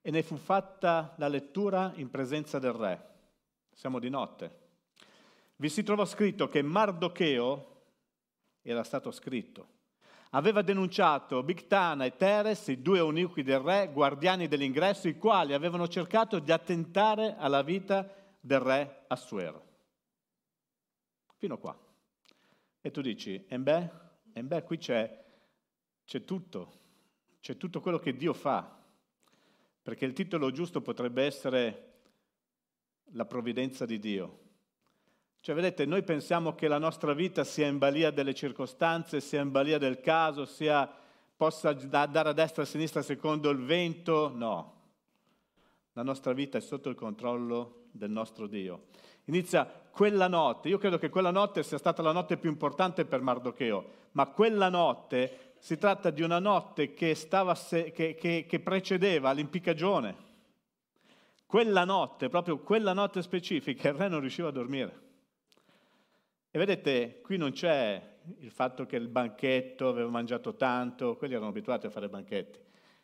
e 0.00 0.10
ne 0.10 0.22
fu 0.22 0.36
fatta 0.36 1.14
la 1.18 1.28
lettura 1.28 1.92
in 1.96 2.10
presenza 2.10 2.58
del 2.58 2.72
re 2.72 3.12
siamo 3.74 3.98
di 3.98 4.08
notte. 4.08 4.62
Vi 5.56 5.68
si 5.68 5.82
trova 5.82 6.04
scritto 6.04 6.48
che 6.48 6.62
Mardocheo, 6.62 7.72
era 8.62 8.82
stato 8.82 9.10
scritto, 9.10 9.68
aveva 10.30 10.62
denunciato 10.62 11.42
Bictana 11.42 12.04
e 12.04 12.16
Teres, 12.16 12.68
i 12.68 12.80
due 12.80 12.98
eunuchi 12.98 13.42
del 13.42 13.60
re, 13.60 13.90
guardiani 13.92 14.48
dell'ingresso, 14.48 15.08
i 15.08 15.18
quali 15.18 15.52
avevano 15.52 15.86
cercato 15.86 16.38
di 16.38 16.50
attentare 16.50 17.36
alla 17.36 17.62
vita 17.62 18.08
del 18.40 18.60
re 18.60 19.04
Assuero. 19.08 19.62
Fino 21.36 21.58
qua. 21.58 21.83
E 22.86 22.90
tu 22.90 23.00
dici, 23.00 23.42
e 23.48 23.58
beh, 23.58 23.90
e 24.34 24.42
beh 24.42 24.62
qui 24.62 24.76
c'è, 24.76 25.24
c'è 26.04 26.22
tutto, 26.22 26.72
c'è 27.40 27.56
tutto 27.56 27.80
quello 27.80 27.98
che 27.98 28.14
Dio 28.14 28.34
fa, 28.34 28.78
perché 29.80 30.04
il 30.04 30.12
titolo 30.12 30.50
giusto 30.50 30.82
potrebbe 30.82 31.24
essere 31.24 31.92
la 33.12 33.24
provvidenza 33.24 33.86
di 33.86 33.98
Dio. 33.98 34.38
Cioè, 35.40 35.54
vedete, 35.54 35.86
noi 35.86 36.02
pensiamo 36.02 36.54
che 36.54 36.68
la 36.68 36.76
nostra 36.76 37.14
vita 37.14 37.42
sia 37.42 37.66
in 37.66 37.78
balia 37.78 38.10
delle 38.10 38.34
circostanze, 38.34 39.22
sia 39.22 39.40
in 39.40 39.50
balia 39.50 39.78
del 39.78 40.00
caso, 40.00 40.44
sia, 40.44 40.86
possa 41.34 41.70
andare 41.70 42.28
a 42.28 42.32
destra 42.34 42.60
e 42.60 42.66
a 42.66 42.68
sinistra 42.68 43.00
secondo 43.00 43.48
il 43.48 43.64
vento. 43.64 44.30
No, 44.34 44.82
la 45.94 46.02
nostra 46.02 46.34
vita 46.34 46.58
è 46.58 46.60
sotto 46.60 46.90
il 46.90 46.96
controllo 46.96 47.86
del 47.92 48.10
nostro 48.10 48.46
Dio. 48.46 48.88
Inizia 49.26 49.64
quella 49.90 50.26
notte, 50.26 50.68
io 50.68 50.78
credo 50.78 50.98
che 50.98 51.08
quella 51.08 51.30
notte 51.30 51.62
sia 51.62 51.78
stata 51.78 52.02
la 52.02 52.12
notte 52.12 52.36
più 52.36 52.50
importante 52.50 53.04
per 53.04 53.20
Mardocheo, 53.20 53.84
ma 54.12 54.26
quella 54.26 54.68
notte 54.68 55.54
si 55.58 55.78
tratta 55.78 56.10
di 56.10 56.20
una 56.22 56.40
notte 56.40 56.92
che, 56.94 57.14
se, 57.14 57.92
che, 57.92 58.14
che, 58.14 58.44
che 58.46 58.60
precedeva 58.60 59.32
l'impiccagione. 59.32 60.32
Quella 61.46 61.84
notte, 61.84 62.28
proprio 62.28 62.58
quella 62.58 62.92
notte 62.92 63.22
specifica, 63.22 63.88
il 63.88 63.94
re 63.94 64.08
non 64.08 64.20
riusciva 64.20 64.48
a 64.48 64.52
dormire. 64.52 65.00
E 66.50 66.58
vedete, 66.58 67.20
qui 67.22 67.36
non 67.36 67.52
c'è 67.52 68.16
il 68.38 68.50
fatto 68.50 68.86
che 68.86 68.96
il 68.96 69.08
banchetto 69.08 69.88
aveva 69.88 70.10
mangiato 70.10 70.54
tanto, 70.54 71.16
quelli 71.16 71.34
erano 71.34 71.50
abituati 71.50 71.86
a 71.86 71.90
fare 71.90 72.08
banchetti, 72.08 72.58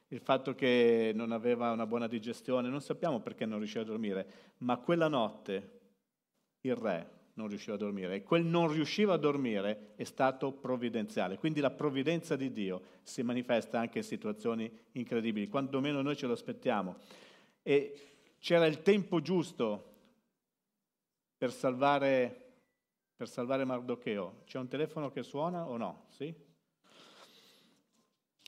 il 0.09 0.21
fatto 0.21 0.55
che 0.55 1.13
non 1.15 1.33
aveva 1.33 1.71
una 1.71 1.87
buona 1.87 2.09
digestione, 2.09 2.69
non 2.69 2.81
sappiamo 2.81 3.21
perché 3.21 3.47
non 3.47 3.59
riusciva 3.59 3.83
a 3.83 3.87
dormire, 3.87 4.27
ma 4.59 4.77
quella 4.79 5.09
notte 5.09 5.80
il 6.63 6.75
re 6.75 7.19
non 7.35 7.49
riusciva 7.49 7.75
a 7.75 7.79
dormire 7.79 8.17
e 8.17 8.23
quel 8.23 8.45
non 8.45 8.71
riusciva 8.71 9.15
a 9.15 9.17
dormire 9.17 9.93
è 9.97 10.05
stato 10.05 10.53
provvidenziale. 10.53 11.39
Quindi 11.39 11.61
la 11.61 11.71
provvidenza 11.71 12.37
di 12.37 12.53
Dio 12.53 12.83
si 13.03 13.23
manifesta 13.23 13.79
anche 13.79 13.99
in 13.99 14.05
situazioni 14.05 14.71
incredibili, 14.93 15.49
quando 15.49 15.81
meno 15.81 16.03
noi 16.03 16.17
ce 16.17 16.27
lo 16.27 16.35
aspettiamo. 16.35 16.97
E 17.63 18.11
c'era 18.39 18.67
il 18.67 18.83
tempo 18.83 19.21
giusto 19.21 19.87
per 21.37 21.53
salvare, 21.53 22.53
per 23.17 23.29
salvare 23.29 23.65
Mardocheo. 23.65 24.43
C'è 24.45 24.59
un 24.59 24.69
telefono 24.69 25.11
che 25.11 25.23
suona 25.23 25.67
o 25.67 25.77
no? 25.77 26.07
Sì? 26.09 26.35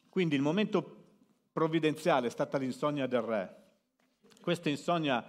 Quindi 0.09 0.35
il 0.35 0.43
momento 0.43 1.01
provvidenziale 1.53 2.27
è 2.27 2.31
stata 2.31 2.59
l'insonnia 2.59 3.07
del 3.07 3.23
re. 3.23 3.57
Questa 4.43 4.69
insonnia 4.69 5.25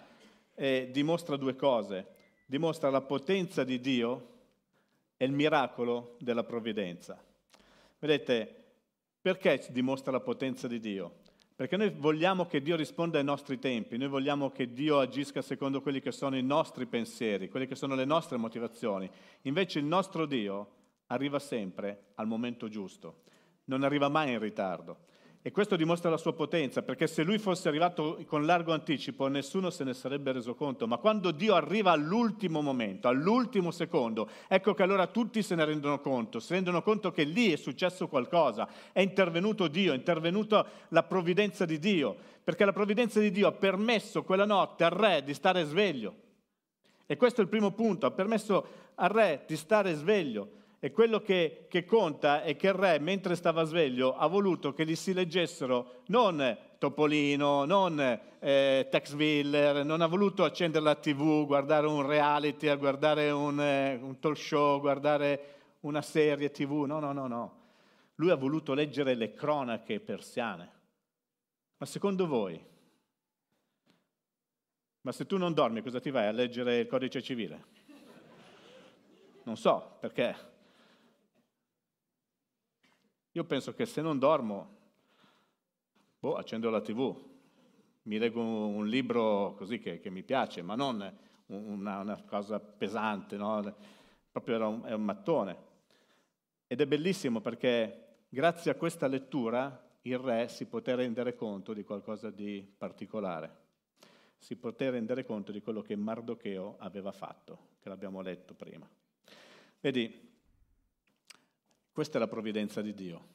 eh, 0.55 0.89
dimostra 0.91 1.37
due 1.37 1.55
cose. 1.55 2.15
Dimostra 2.45 2.89
la 2.89 3.01
potenza 3.01 3.63
di 3.63 3.79
Dio 3.79 4.29
e 5.17 5.25
il 5.25 5.31
miracolo 5.31 6.17
della 6.19 6.43
provvidenza. 6.43 7.21
Vedete, 7.99 8.63
perché 9.21 9.65
dimostra 9.69 10.11
la 10.11 10.19
potenza 10.19 10.67
di 10.67 10.79
Dio? 10.79 11.21
Perché 11.55 11.77
noi 11.77 11.91
vogliamo 11.91 12.45
che 12.45 12.61
Dio 12.61 12.75
risponda 12.75 13.19
ai 13.19 13.23
nostri 13.23 13.59
tempi, 13.59 13.95
noi 13.95 14.07
vogliamo 14.09 14.51
che 14.51 14.73
Dio 14.73 14.99
agisca 14.99 15.41
secondo 15.41 15.81
quelli 15.81 16.01
che 16.01 16.11
sono 16.11 16.35
i 16.35 16.41
nostri 16.41 16.87
pensieri, 16.87 17.47
quelle 17.47 17.67
che 17.67 17.75
sono 17.75 17.95
le 17.95 18.05
nostre 18.05 18.37
motivazioni. 18.37 19.09
Invece 19.43 19.79
il 19.79 19.85
nostro 19.85 20.25
Dio 20.25 20.71
arriva 21.07 21.39
sempre 21.39 22.07
al 22.15 22.27
momento 22.27 22.67
giusto, 22.67 23.21
non 23.65 23.83
arriva 23.83 24.09
mai 24.09 24.31
in 24.31 24.39
ritardo. 24.39 25.11
E 25.45 25.51
questo 25.51 25.75
dimostra 25.75 26.09
la 26.09 26.15
sua 26.15 26.31
potenza, 26.31 26.83
perché 26.83 27.05
se 27.05 27.21
lui 27.21 27.37
fosse 27.37 27.67
arrivato 27.67 28.17
con 28.27 28.45
largo 28.45 28.71
anticipo 28.71 29.27
nessuno 29.27 29.71
se 29.71 29.83
ne 29.83 29.93
sarebbe 29.93 30.31
reso 30.31 30.55
conto, 30.55 30.87
ma 30.87 30.95
quando 30.95 31.31
Dio 31.31 31.53
arriva 31.53 31.91
all'ultimo 31.91 32.61
momento, 32.61 33.09
all'ultimo 33.09 33.69
secondo, 33.71 34.29
ecco 34.47 34.73
che 34.73 34.83
allora 34.83 35.05
tutti 35.07 35.43
se 35.43 35.55
ne 35.55 35.65
rendono 35.65 35.99
conto, 35.99 36.39
si 36.39 36.53
rendono 36.53 36.81
conto 36.81 37.11
che 37.11 37.25
lì 37.25 37.51
è 37.51 37.57
successo 37.57 38.07
qualcosa, 38.07 38.69
è 38.93 39.01
intervenuto 39.01 39.67
Dio, 39.67 39.91
è 39.91 39.97
intervenuta 39.97 40.65
la 40.87 41.03
provvidenza 41.03 41.65
di 41.65 41.77
Dio, 41.77 42.15
perché 42.41 42.63
la 42.63 42.71
provvidenza 42.71 43.19
di 43.19 43.29
Dio 43.29 43.49
ha 43.49 43.51
permesso 43.51 44.23
quella 44.23 44.45
notte 44.45 44.85
al 44.85 44.91
re 44.91 45.23
di 45.25 45.33
stare 45.33 45.65
sveglio. 45.65 46.15
E 47.05 47.17
questo 47.17 47.41
è 47.41 47.43
il 47.43 47.49
primo 47.49 47.71
punto, 47.71 48.05
ha 48.05 48.11
permesso 48.11 48.65
al 48.95 49.09
re 49.09 49.43
di 49.45 49.57
stare 49.57 49.93
sveglio. 49.95 50.62
E 50.83 50.91
quello 50.91 51.21
che, 51.21 51.67
che, 51.69 51.85
conta 51.85 52.43
è 52.43 52.57
che 52.57 52.67
il 52.67 52.73
re, 52.73 52.99
mentre 52.99 53.37
stava 53.37 53.63
sveglio, 53.63 54.17
ha 54.17 54.27
voluto 54.27 54.73
che 54.73 54.85
gli 54.85 54.97
si 54.97 55.13
leggessero 55.13 56.01
non 56.07 56.57
Topolino, 56.77 57.63
non 57.63 58.01
eh, 58.01 58.87
Tex 58.91 59.13
Willer, 59.13 59.85
non 59.85 60.01
ha 60.01 60.07
voluto 60.07 60.43
accendere 60.43 60.83
la 60.83 60.95
tv, 60.95 61.45
guardare 61.45 61.87
un 61.87 62.05
reality, 62.05 62.75
guardare 62.75 63.31
un, 63.31 63.61
eh, 63.61 63.95
un 63.95 64.19
talk 64.19 64.35
show, 64.35 64.81
guardare 64.81 65.77
una 65.83 66.01
serie 66.01 66.51
tv, 66.51 66.83
no, 66.83 66.99
no, 66.99 67.13
no, 67.13 67.27
no. 67.27 67.61
Lui 68.15 68.31
ha 68.31 68.35
voluto 68.35 68.73
leggere 68.73 69.15
le 69.15 69.33
cronache 69.33 70.01
persiane. 70.01 70.71
Ma 71.77 71.85
secondo 71.85 72.27
voi, 72.27 72.61
ma 74.99 75.11
se 75.13 75.25
tu 75.25 75.37
non 75.37 75.53
dormi 75.53 75.81
cosa 75.81 76.01
ti 76.01 76.11
vai 76.11 76.27
a 76.27 76.31
leggere 76.31 76.79
il 76.79 76.87
codice 76.87 77.21
civile? 77.21 77.65
Non 79.43 79.55
so 79.55 79.95
perché. 80.01 80.51
Io 83.35 83.43
penso 83.45 83.73
che 83.73 83.87
se 83.87 84.01
non 84.01 84.19
dormo, 84.19 84.77
boh, 86.19 86.35
accendo 86.35 86.69
la 86.69 86.81
tv, 86.81 87.31
mi 88.03 88.19
leggo 88.19 88.41
un 88.41 88.87
libro 88.87 89.55
così 89.57 89.79
che, 89.79 89.99
che 89.99 90.11
mi 90.11 90.21
piace, 90.21 90.61
ma 90.61 90.75
non 90.75 91.11
una, 91.47 91.99
una 91.99 92.21
cosa 92.23 92.59
pesante, 92.59 93.35
no? 93.35 93.75
proprio 94.31 94.55
era 94.55 94.67
un, 94.67 94.83
è 94.85 94.93
un 94.93 95.03
mattone. 95.03 95.57
Ed 96.67 96.81
è 96.81 96.85
bellissimo 96.85 97.41
perché 97.41 98.17
grazie 98.29 98.69
a 98.69 98.75
questa 98.75 99.07
lettura 99.07 99.83
il 100.01 100.19
re 100.19 100.47
si 100.47 100.65
poté 100.65 100.93
rendere 100.93 101.33
conto 101.35 101.73
di 101.73 101.83
qualcosa 101.83 102.29
di 102.29 102.63
particolare, 102.77 103.61
si 104.37 104.55
poté 104.57 104.91
rendere 104.91 105.25
conto 105.25 105.51
di 105.51 105.61
quello 105.61 105.81
che 105.81 105.95
Mardocheo 105.95 106.75
aveva 106.77 107.11
fatto, 107.11 107.69
che 107.79 107.89
l'abbiamo 107.89 108.21
letto 108.21 108.53
prima. 108.53 108.87
Vedi, 109.79 110.32
questa 111.93 112.17
è 112.17 112.19
la 112.19 112.27
provvidenza 112.27 112.81
di 112.81 112.93
Dio. 112.93 113.27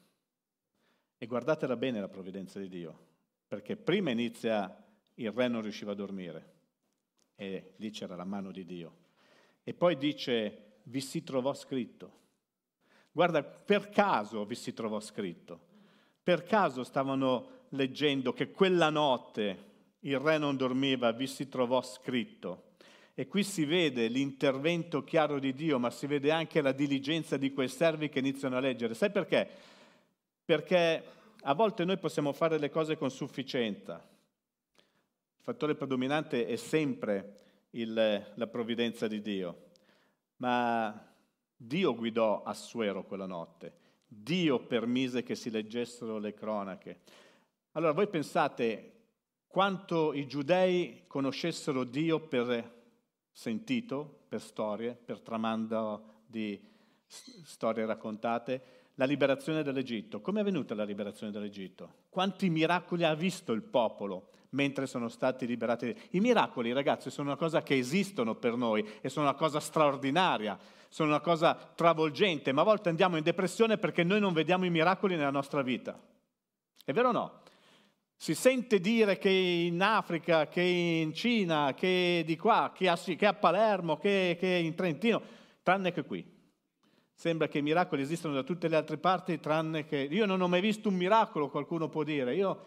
E 1.17 1.25
guardatela 1.25 1.75
bene 1.75 1.99
la 1.99 2.09
provvidenza 2.09 2.59
di 2.59 2.69
Dio, 2.69 3.07
perché 3.47 3.75
prima 3.75 4.11
inizia 4.11 4.85
il 5.15 5.31
re 5.31 5.47
non 5.47 5.61
riusciva 5.61 5.93
a 5.93 5.95
dormire 5.95 6.57
e 7.35 7.73
lì 7.77 7.89
c'era 7.89 8.17
la 8.17 8.25
mano 8.25 8.51
di 8.51 8.65
Dio. 8.65 8.97
E 9.63 9.73
poi 9.73 9.97
dice 9.97 10.81
vi 10.83 10.99
si 10.99 11.23
trovò 11.23 11.53
scritto. 11.53 12.17
Guarda, 13.11 13.43
per 13.43 13.89
caso 13.89 14.45
vi 14.45 14.55
si 14.55 14.73
trovò 14.73 14.99
scritto. 14.99 15.67
Per 16.21 16.43
caso 16.43 16.83
stavano 16.83 17.65
leggendo 17.69 18.33
che 18.33 18.51
quella 18.51 18.89
notte 18.89 19.67
il 19.99 20.19
re 20.19 20.37
non 20.37 20.57
dormiva, 20.57 21.11
vi 21.11 21.27
si 21.27 21.47
trovò 21.47 21.81
scritto. 21.81 22.68
E 23.19 23.27
qui 23.27 23.43
si 23.43 23.65
vede 23.65 24.07
l'intervento 24.07 25.03
chiaro 25.03 25.39
di 25.39 25.53
Dio, 25.53 25.77
ma 25.77 25.89
si 25.89 26.07
vede 26.07 26.31
anche 26.31 26.61
la 26.61 26.71
diligenza 26.71 27.35
di 27.35 27.51
quei 27.51 27.67
servi 27.67 28.07
che 28.07 28.19
iniziano 28.19 28.55
a 28.55 28.61
leggere. 28.61 28.93
Sai 28.93 29.11
perché? 29.11 29.45
Perché 30.45 31.03
a 31.41 31.53
volte 31.53 31.83
noi 31.83 31.97
possiamo 31.97 32.31
fare 32.31 32.57
le 32.57 32.69
cose 32.69 32.95
con 32.95 33.11
sufficienza. 33.11 34.01
Il 34.77 35.43
fattore 35.43 35.75
predominante 35.75 36.47
è 36.47 36.55
sempre 36.55 37.39
il, 37.71 37.93
la 38.33 38.47
provvidenza 38.47 39.05
di 39.09 39.21
Dio. 39.21 39.65
Ma 40.37 41.13
Dio 41.57 41.93
guidò 41.95 42.43
Assuero 42.43 43.03
quella 43.03 43.25
notte. 43.25 43.73
Dio 44.07 44.59
permise 44.59 45.23
che 45.23 45.35
si 45.35 45.49
leggessero 45.49 46.19
le 46.19 46.33
cronache. 46.33 47.01
Allora 47.73 47.91
voi 47.91 48.07
pensate 48.07 48.93
quanto 49.45 50.13
i 50.13 50.25
giudei 50.25 51.03
conoscessero 51.05 51.83
Dio 51.83 52.21
per 52.21 52.77
sentito 53.31 54.23
per 54.27 54.41
storie, 54.41 54.93
per 54.93 55.21
tramando 55.21 56.21
di 56.25 56.59
storie 57.05 57.85
raccontate, 57.85 58.77
la 58.95 59.05
liberazione 59.05 59.63
dell'Egitto. 59.63 60.19
Come 60.19 60.39
è 60.39 60.41
avvenuta 60.41 60.75
la 60.75 60.83
liberazione 60.83 61.31
dell'Egitto? 61.31 61.93
Quanti 62.09 62.49
miracoli 62.49 63.05
ha 63.05 63.13
visto 63.15 63.53
il 63.53 63.63
popolo 63.63 64.31
mentre 64.49 64.87
sono 64.87 65.07
stati 65.07 65.47
liberati? 65.47 65.95
I 66.11 66.19
miracoli, 66.19 66.73
ragazzi, 66.73 67.09
sono 67.09 67.29
una 67.29 67.37
cosa 67.37 67.63
che 67.63 67.77
esistono 67.77 68.35
per 68.35 68.55
noi 68.55 68.85
e 69.01 69.07
sono 69.07 69.27
una 69.27 69.37
cosa 69.37 69.59
straordinaria, 69.61 70.59
sono 70.89 71.09
una 71.09 71.21
cosa 71.21 71.55
travolgente, 71.55 72.51
ma 72.51 72.61
a 72.61 72.65
volte 72.65 72.89
andiamo 72.89 73.15
in 73.15 73.23
depressione 73.23 73.77
perché 73.77 74.03
noi 74.03 74.19
non 74.19 74.33
vediamo 74.33 74.65
i 74.65 74.69
miracoli 74.69 75.15
nella 75.15 75.31
nostra 75.31 75.61
vita. 75.61 75.97
È 76.83 76.91
vero 76.91 77.09
o 77.09 77.13
no? 77.13 77.41
Si 78.21 78.35
sente 78.35 78.81
dire 78.81 79.17
che 79.17 79.29
in 79.29 79.81
Africa, 79.81 80.49
che 80.49 80.59
in 80.59 81.13
Cina, 81.13 81.73
che 81.73 82.21
di 82.25 82.35
qua, 82.35 82.73
che 82.75 82.89
a, 82.89 82.97
che 82.97 83.25
a 83.25 83.33
Palermo, 83.33 83.95
che, 83.95 84.35
che 84.37 84.45
in 84.45 84.75
Trentino, 84.75 85.21
tranne 85.63 85.93
che 85.93 86.03
qui. 86.03 86.29
Sembra 87.13 87.47
che 87.47 87.59
i 87.59 87.61
miracoli 87.61 88.01
esistano 88.01 88.33
da 88.33 88.43
tutte 88.43 88.67
le 88.67 88.75
altre 88.75 88.97
parti, 88.97 89.39
tranne 89.39 89.85
che... 89.85 90.05
Io 90.11 90.25
non 90.25 90.41
ho 90.41 90.49
mai 90.49 90.59
visto 90.59 90.89
un 90.89 90.95
miracolo, 90.95 91.47
qualcuno 91.47 91.87
può 91.87 92.03
dire. 92.03 92.35
Io... 92.35 92.65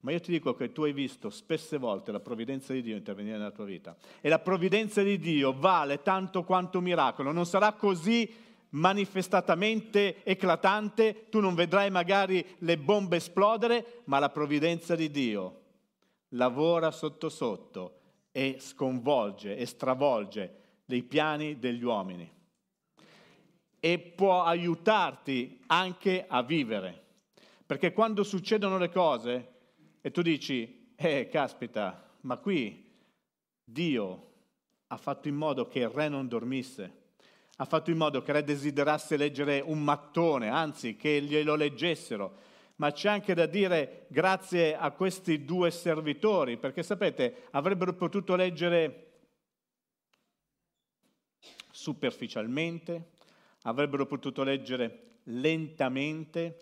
Ma 0.00 0.10
io 0.10 0.18
ti 0.18 0.32
dico 0.32 0.56
che 0.56 0.72
tu 0.72 0.82
hai 0.82 0.92
visto 0.92 1.30
spesse 1.30 1.78
volte 1.78 2.10
la 2.10 2.18
provvidenza 2.18 2.72
di 2.72 2.82
Dio 2.82 2.96
intervenire 2.96 3.36
nella 3.36 3.52
tua 3.52 3.64
vita. 3.64 3.96
E 4.20 4.28
la 4.28 4.40
provvidenza 4.40 5.00
di 5.00 5.16
Dio 5.20 5.56
vale 5.56 6.02
tanto 6.02 6.42
quanto 6.42 6.78
un 6.78 6.84
miracolo. 6.84 7.30
Non 7.30 7.46
sarà 7.46 7.74
così 7.74 8.28
manifestatamente 8.70 10.24
eclatante, 10.24 11.28
tu 11.28 11.40
non 11.40 11.54
vedrai 11.54 11.90
magari 11.90 12.44
le 12.58 12.78
bombe 12.78 13.16
esplodere, 13.16 14.02
ma 14.04 14.18
la 14.18 14.30
provvidenza 14.30 14.94
di 14.94 15.10
Dio 15.10 15.60
lavora 16.30 16.90
sotto 16.90 17.28
sotto 17.28 18.00
e 18.32 18.56
sconvolge 18.58 19.56
e 19.56 19.64
stravolge 19.64 20.62
dei 20.84 21.02
piani 21.02 21.58
degli 21.58 21.82
uomini 21.82 22.30
e 23.78 23.98
può 23.98 24.42
aiutarti 24.42 25.60
anche 25.66 26.24
a 26.26 26.42
vivere. 26.42 27.04
Perché 27.64 27.92
quando 27.92 28.24
succedono 28.24 28.78
le 28.78 28.90
cose 28.90 29.54
e 30.00 30.10
tu 30.10 30.22
dici, 30.22 30.92
eh, 30.96 31.28
caspita, 31.28 32.10
ma 32.22 32.36
qui 32.36 32.84
Dio 33.62 34.32
ha 34.88 34.96
fatto 34.96 35.28
in 35.28 35.34
modo 35.34 35.66
che 35.66 35.80
il 35.80 35.88
re 35.88 36.08
non 36.08 36.28
dormisse, 36.28 37.04
ha 37.56 37.64
fatto 37.64 37.90
in 37.90 37.96
modo 37.96 38.22
che 38.22 38.32
Re 38.32 38.44
desiderasse 38.44 39.16
leggere 39.16 39.60
un 39.60 39.82
mattone, 39.82 40.48
anzi 40.48 40.96
che 40.96 41.20
glielo 41.22 41.54
leggessero. 41.54 42.44
Ma 42.76 42.92
c'è 42.92 43.08
anche 43.08 43.32
da 43.32 43.46
dire 43.46 44.06
grazie 44.08 44.76
a 44.76 44.90
questi 44.90 45.44
due 45.44 45.70
servitori, 45.70 46.58
perché 46.58 46.82
sapete, 46.82 47.46
avrebbero 47.52 47.94
potuto 47.94 48.36
leggere 48.36 49.02
superficialmente, 51.70 53.12
avrebbero 53.62 54.04
potuto 54.04 54.42
leggere 54.42 55.20
lentamente, 55.24 56.58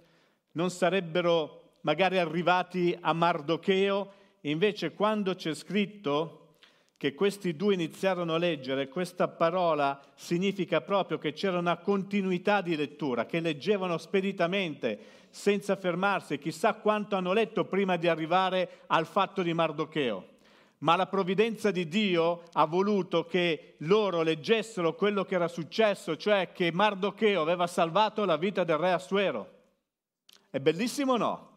non 0.52 0.70
sarebbero 0.70 1.78
magari 1.80 2.18
arrivati 2.18 2.96
a 3.00 3.12
Mardocheo, 3.12 4.12
invece 4.42 4.92
quando 4.92 5.34
c'è 5.34 5.52
scritto 5.54 6.43
che 6.96 7.14
questi 7.14 7.56
due 7.56 7.74
iniziarono 7.74 8.34
a 8.34 8.38
leggere, 8.38 8.88
questa 8.88 9.28
parola 9.28 10.00
significa 10.14 10.80
proprio 10.80 11.18
che 11.18 11.32
c'era 11.32 11.58
una 11.58 11.76
continuità 11.76 12.60
di 12.60 12.76
lettura, 12.76 13.26
che 13.26 13.40
leggevano 13.40 13.98
speditamente, 13.98 14.98
senza 15.28 15.74
fermarsi, 15.76 16.38
chissà 16.38 16.74
quanto 16.74 17.16
hanno 17.16 17.32
letto 17.32 17.64
prima 17.64 17.96
di 17.96 18.06
arrivare 18.06 18.82
al 18.86 19.06
fatto 19.06 19.42
di 19.42 19.52
Mardocheo. 19.52 20.28
Ma 20.78 20.96
la 20.96 21.06
provvidenza 21.06 21.70
di 21.70 21.88
Dio 21.88 22.42
ha 22.52 22.66
voluto 22.66 23.24
che 23.24 23.74
loro 23.78 24.22
leggessero 24.22 24.94
quello 24.94 25.24
che 25.24 25.34
era 25.34 25.48
successo, 25.48 26.16
cioè 26.16 26.52
che 26.52 26.70
Mardocheo 26.72 27.40
aveva 27.40 27.66
salvato 27.66 28.24
la 28.24 28.36
vita 28.36 28.64
del 28.64 28.76
re 28.76 28.92
Assuero. 28.92 29.50
È 30.50 30.60
bellissimo 30.60 31.14
o 31.14 31.16
no? 31.16 31.48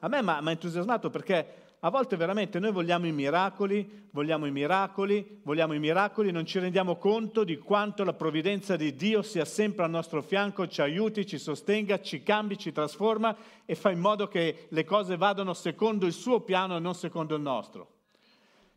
A 0.00 0.08
me 0.08 0.22
mi 0.22 0.28
ha 0.28 0.50
entusiasmato 0.50 1.08
perché 1.08 1.63
a 1.84 1.90
volte 1.90 2.16
veramente 2.16 2.58
noi 2.58 2.72
vogliamo 2.72 3.06
i 3.06 3.12
miracoli, 3.12 4.08
vogliamo 4.10 4.46
i 4.46 4.50
miracoli, 4.50 5.40
vogliamo 5.42 5.74
i 5.74 5.78
miracoli, 5.78 6.32
non 6.32 6.46
ci 6.46 6.58
rendiamo 6.58 6.96
conto 6.96 7.44
di 7.44 7.58
quanto 7.58 8.04
la 8.04 8.14
provvidenza 8.14 8.74
di 8.74 8.96
Dio 8.96 9.20
sia 9.20 9.44
sempre 9.44 9.84
al 9.84 9.90
nostro 9.90 10.22
fianco, 10.22 10.66
ci 10.66 10.80
aiuti, 10.80 11.26
ci 11.26 11.36
sostenga, 11.36 12.00
ci 12.00 12.22
cambi, 12.22 12.56
ci 12.56 12.72
trasforma 12.72 13.36
e 13.66 13.74
fa 13.74 13.90
in 13.90 14.00
modo 14.00 14.28
che 14.28 14.66
le 14.70 14.84
cose 14.84 15.18
vadano 15.18 15.52
secondo 15.52 16.06
il 16.06 16.14
suo 16.14 16.40
piano 16.40 16.78
e 16.78 16.80
non 16.80 16.94
secondo 16.94 17.34
il 17.34 17.42
nostro. 17.42 17.88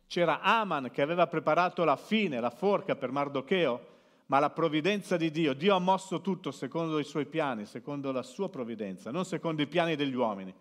C'era 0.06 0.42
Aman 0.42 0.90
che 0.92 1.00
aveva 1.00 1.26
preparato 1.26 1.84
la 1.84 1.96
fine, 1.96 2.40
la 2.40 2.50
forca 2.50 2.94
per 2.94 3.10
Mardocheo, 3.10 3.86
ma 4.26 4.38
la 4.38 4.50
provvidenza 4.50 5.16
di 5.16 5.30
Dio, 5.30 5.54
Dio 5.54 5.74
ha 5.74 5.78
mosso 5.78 6.20
tutto 6.20 6.50
secondo 6.50 6.98
i 6.98 7.04
suoi 7.04 7.24
piani, 7.24 7.64
secondo 7.64 8.12
la 8.12 8.22
sua 8.22 8.50
provvidenza, 8.50 9.10
non 9.10 9.24
secondo 9.24 9.62
i 9.62 9.66
piani 9.66 9.96
degli 9.96 10.14
uomini. 10.14 10.54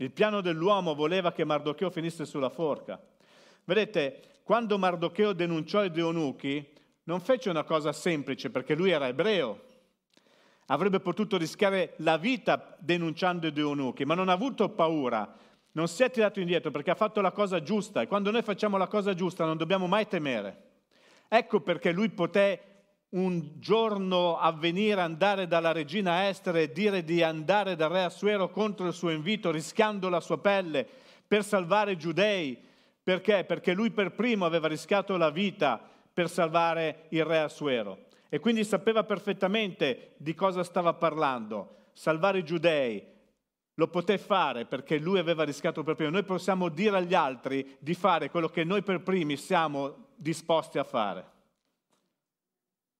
Il 0.00 0.12
piano 0.12 0.40
dell'uomo 0.40 0.94
voleva 0.94 1.30
che 1.30 1.44
Mardocheo 1.44 1.90
finisse 1.90 2.24
sulla 2.24 2.48
forca. 2.48 2.98
Vedete, 3.64 4.38
quando 4.42 4.78
Mardocheo 4.78 5.34
denunciò 5.34 5.84
i 5.84 5.92
Eunuchi, 5.94 6.66
non 7.04 7.20
fece 7.20 7.50
una 7.50 7.64
cosa 7.64 7.92
semplice 7.92 8.48
perché 8.48 8.74
lui 8.74 8.92
era 8.92 9.08
ebreo. 9.08 9.60
Avrebbe 10.68 11.00
potuto 11.00 11.36
rischiare 11.36 11.92
la 11.98 12.16
vita 12.16 12.76
denunciando 12.78 13.46
i 13.46 13.52
Eunuchi, 13.54 14.06
ma 14.06 14.14
non 14.14 14.30
ha 14.30 14.32
avuto 14.32 14.70
paura, 14.70 15.36
non 15.72 15.86
si 15.86 16.02
è 16.02 16.10
tirato 16.10 16.40
indietro 16.40 16.70
perché 16.70 16.92
ha 16.92 16.94
fatto 16.94 17.20
la 17.20 17.32
cosa 17.32 17.62
giusta 17.62 18.00
e 18.00 18.06
quando 18.06 18.30
noi 18.30 18.42
facciamo 18.42 18.78
la 18.78 18.88
cosa 18.88 19.12
giusta 19.12 19.44
non 19.44 19.58
dobbiamo 19.58 19.86
mai 19.86 20.08
temere. 20.08 20.68
Ecco 21.28 21.60
perché 21.60 21.92
lui 21.92 22.08
poté 22.08 22.69
un 23.10 23.58
giorno 23.58 24.38
avvenire, 24.38 25.00
andare 25.00 25.48
dalla 25.48 25.72
regina 25.72 26.28
Estere 26.28 26.62
e 26.62 26.72
dire 26.72 27.02
di 27.02 27.22
andare 27.22 27.74
dal 27.74 27.90
re 27.90 28.04
Assuero 28.04 28.50
contro 28.50 28.86
il 28.86 28.92
suo 28.92 29.10
invito, 29.10 29.50
rischiando 29.50 30.08
la 30.08 30.20
sua 30.20 30.38
pelle 30.38 30.86
per 31.26 31.44
salvare 31.44 31.92
i 31.92 31.98
giudei. 31.98 32.56
Perché? 33.02 33.44
Perché 33.44 33.72
lui 33.72 33.90
per 33.90 34.12
primo 34.12 34.44
aveva 34.44 34.68
rischiato 34.68 35.16
la 35.16 35.30
vita 35.30 35.80
per 36.12 36.28
salvare 36.28 37.06
il 37.08 37.24
re 37.24 37.38
Assuero. 37.38 38.06
E 38.28 38.38
quindi 38.38 38.62
sapeva 38.62 39.02
perfettamente 39.02 40.12
di 40.16 40.34
cosa 40.34 40.62
stava 40.62 40.92
parlando. 40.94 41.76
Salvare 41.92 42.38
i 42.38 42.44
giudei, 42.44 43.04
lo 43.74 43.88
poté 43.88 44.18
fare 44.18 44.66
perché 44.66 44.98
lui 44.98 45.18
aveva 45.18 45.42
rischiato 45.42 45.82
per 45.82 45.96
primo. 45.96 46.12
Noi 46.12 46.22
possiamo 46.22 46.68
dire 46.68 46.98
agli 46.98 47.14
altri 47.14 47.76
di 47.80 47.94
fare 47.94 48.30
quello 48.30 48.48
che 48.48 48.62
noi 48.62 48.82
per 48.82 49.00
primi 49.00 49.36
siamo 49.36 50.10
disposti 50.14 50.78
a 50.78 50.84
fare. 50.84 51.29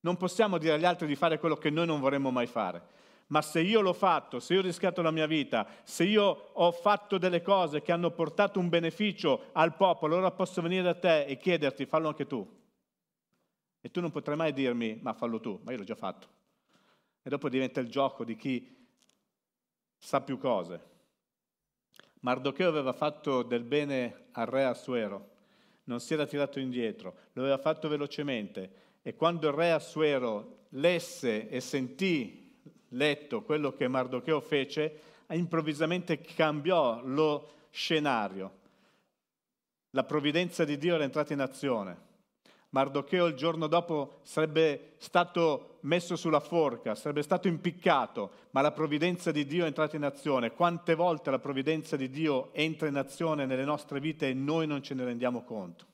Non 0.00 0.16
possiamo 0.16 0.58
dire 0.58 0.74
agli 0.74 0.84
altri 0.84 1.06
di 1.06 1.16
fare 1.16 1.38
quello 1.38 1.56
che 1.56 1.70
noi 1.70 1.86
non 1.86 2.00
vorremmo 2.00 2.30
mai 2.30 2.46
fare. 2.46 2.98
Ma 3.28 3.42
se 3.42 3.60
io 3.60 3.80
l'ho 3.80 3.92
fatto, 3.92 4.40
se 4.40 4.54
io 4.54 4.60
ho 4.60 4.62
rischiato 4.62 5.02
la 5.02 5.12
mia 5.12 5.26
vita, 5.26 5.66
se 5.84 6.04
io 6.04 6.50
ho 6.52 6.72
fatto 6.72 7.16
delle 7.16 7.42
cose 7.42 7.80
che 7.80 7.92
hanno 7.92 8.10
portato 8.10 8.58
un 8.58 8.68
beneficio 8.68 9.50
al 9.52 9.76
popolo, 9.76 10.14
allora 10.14 10.32
posso 10.32 10.60
venire 10.62 10.82
da 10.82 10.94
te 10.94 11.26
e 11.26 11.36
chiederti, 11.36 11.86
fallo 11.86 12.08
anche 12.08 12.26
tu. 12.26 12.58
E 13.80 13.90
tu 13.90 14.00
non 14.00 14.10
potrai 14.10 14.36
mai 14.36 14.52
dirmi, 14.52 14.98
ma 15.00 15.12
fallo 15.12 15.38
tu, 15.38 15.60
ma 15.62 15.70
io 15.70 15.78
l'ho 15.78 15.84
già 15.84 15.94
fatto. 15.94 16.26
E 17.22 17.30
dopo 17.30 17.48
diventa 17.48 17.78
il 17.78 17.88
gioco 17.88 18.24
di 18.24 18.34
chi 18.34 18.76
sa 19.96 20.20
più 20.20 20.36
cose. 20.36 20.88
Mardocheo 22.20 22.68
aveva 22.68 22.92
fatto 22.92 23.42
del 23.42 23.62
bene 23.62 24.28
al 24.32 24.46
re 24.46 24.64
Assuero, 24.64 25.28
non 25.84 26.00
si 26.00 26.14
era 26.14 26.26
tirato 26.26 26.58
indietro, 26.58 27.14
lo 27.32 27.42
aveva 27.42 27.58
fatto 27.58 27.88
velocemente 27.88 28.88
e 29.02 29.14
quando 29.14 29.48
il 29.48 29.54
re 29.54 29.72
Assuero 29.72 30.66
lesse 30.70 31.48
e 31.48 31.60
sentì 31.60 32.58
letto 32.90 33.42
quello 33.42 33.72
che 33.72 33.88
Mardocheo 33.88 34.40
fece, 34.40 35.00
improvvisamente 35.28 36.20
cambiò 36.20 37.00
lo 37.04 37.48
scenario. 37.70 38.58
La 39.90 40.04
provvidenza 40.04 40.64
di 40.64 40.76
Dio 40.76 40.94
era 40.94 41.04
entrata 41.04 41.32
in 41.32 41.40
azione. 41.40 42.08
Mardocheo 42.70 43.26
il 43.26 43.34
giorno 43.34 43.66
dopo 43.66 44.20
sarebbe 44.22 44.94
stato 44.98 45.78
messo 45.80 46.14
sulla 46.14 46.38
forca, 46.38 46.94
sarebbe 46.94 47.22
stato 47.22 47.48
impiccato, 47.48 48.30
ma 48.50 48.60
la 48.60 48.70
provvidenza 48.70 49.32
di 49.32 49.44
Dio 49.44 49.64
è 49.64 49.66
entrata 49.66 49.96
in 49.96 50.04
azione. 50.04 50.52
Quante 50.52 50.94
volte 50.94 51.30
la 51.30 51.40
provvidenza 51.40 51.96
di 51.96 52.08
Dio 52.08 52.54
entra 52.54 52.86
in 52.86 52.96
azione 52.96 53.44
nelle 53.44 53.64
nostre 53.64 53.98
vite 53.98 54.28
e 54.28 54.34
noi 54.34 54.68
non 54.68 54.82
ce 54.82 54.94
ne 54.94 55.04
rendiamo 55.04 55.42
conto? 55.42 55.89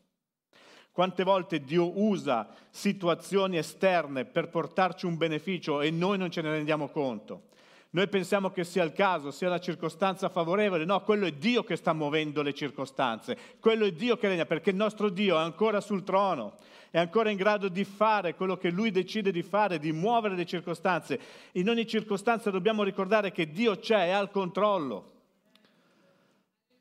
Quante 0.96 1.24
volte 1.24 1.62
Dio 1.62 2.00
usa 2.00 2.48
situazioni 2.70 3.58
esterne 3.58 4.24
per 4.24 4.48
portarci 4.48 5.04
un 5.04 5.18
beneficio 5.18 5.82
e 5.82 5.90
noi 5.90 6.16
non 6.16 6.30
ce 6.30 6.40
ne 6.40 6.50
rendiamo 6.50 6.88
conto? 6.88 7.48
Noi 7.90 8.08
pensiamo 8.08 8.50
che 8.50 8.64
sia 8.64 8.82
il 8.82 8.94
caso, 8.94 9.30
sia 9.30 9.50
la 9.50 9.60
circostanza 9.60 10.30
favorevole, 10.30 10.86
no, 10.86 11.02
quello 11.02 11.26
è 11.26 11.32
Dio 11.32 11.64
che 11.64 11.76
sta 11.76 11.92
muovendo 11.92 12.40
le 12.40 12.54
circostanze, 12.54 13.36
quello 13.60 13.84
è 13.84 13.92
Dio 13.92 14.16
che 14.16 14.28
regna, 14.28 14.46
perché 14.46 14.70
il 14.70 14.76
nostro 14.76 15.10
Dio 15.10 15.36
è 15.36 15.42
ancora 15.42 15.82
sul 15.82 16.02
trono, 16.02 16.54
è 16.90 16.98
ancora 16.98 17.28
in 17.28 17.36
grado 17.36 17.68
di 17.68 17.84
fare 17.84 18.34
quello 18.34 18.56
che 18.56 18.70
Lui 18.70 18.90
decide 18.90 19.30
di 19.30 19.42
fare, 19.42 19.78
di 19.78 19.92
muovere 19.92 20.34
le 20.34 20.46
circostanze. 20.46 21.20
In 21.52 21.68
ogni 21.68 21.86
circostanza 21.86 22.50
dobbiamo 22.50 22.82
ricordare 22.82 23.32
che 23.32 23.50
Dio 23.50 23.76
c'è, 23.76 24.06
è 24.06 24.12
al 24.12 24.30
controllo. 24.30 25.12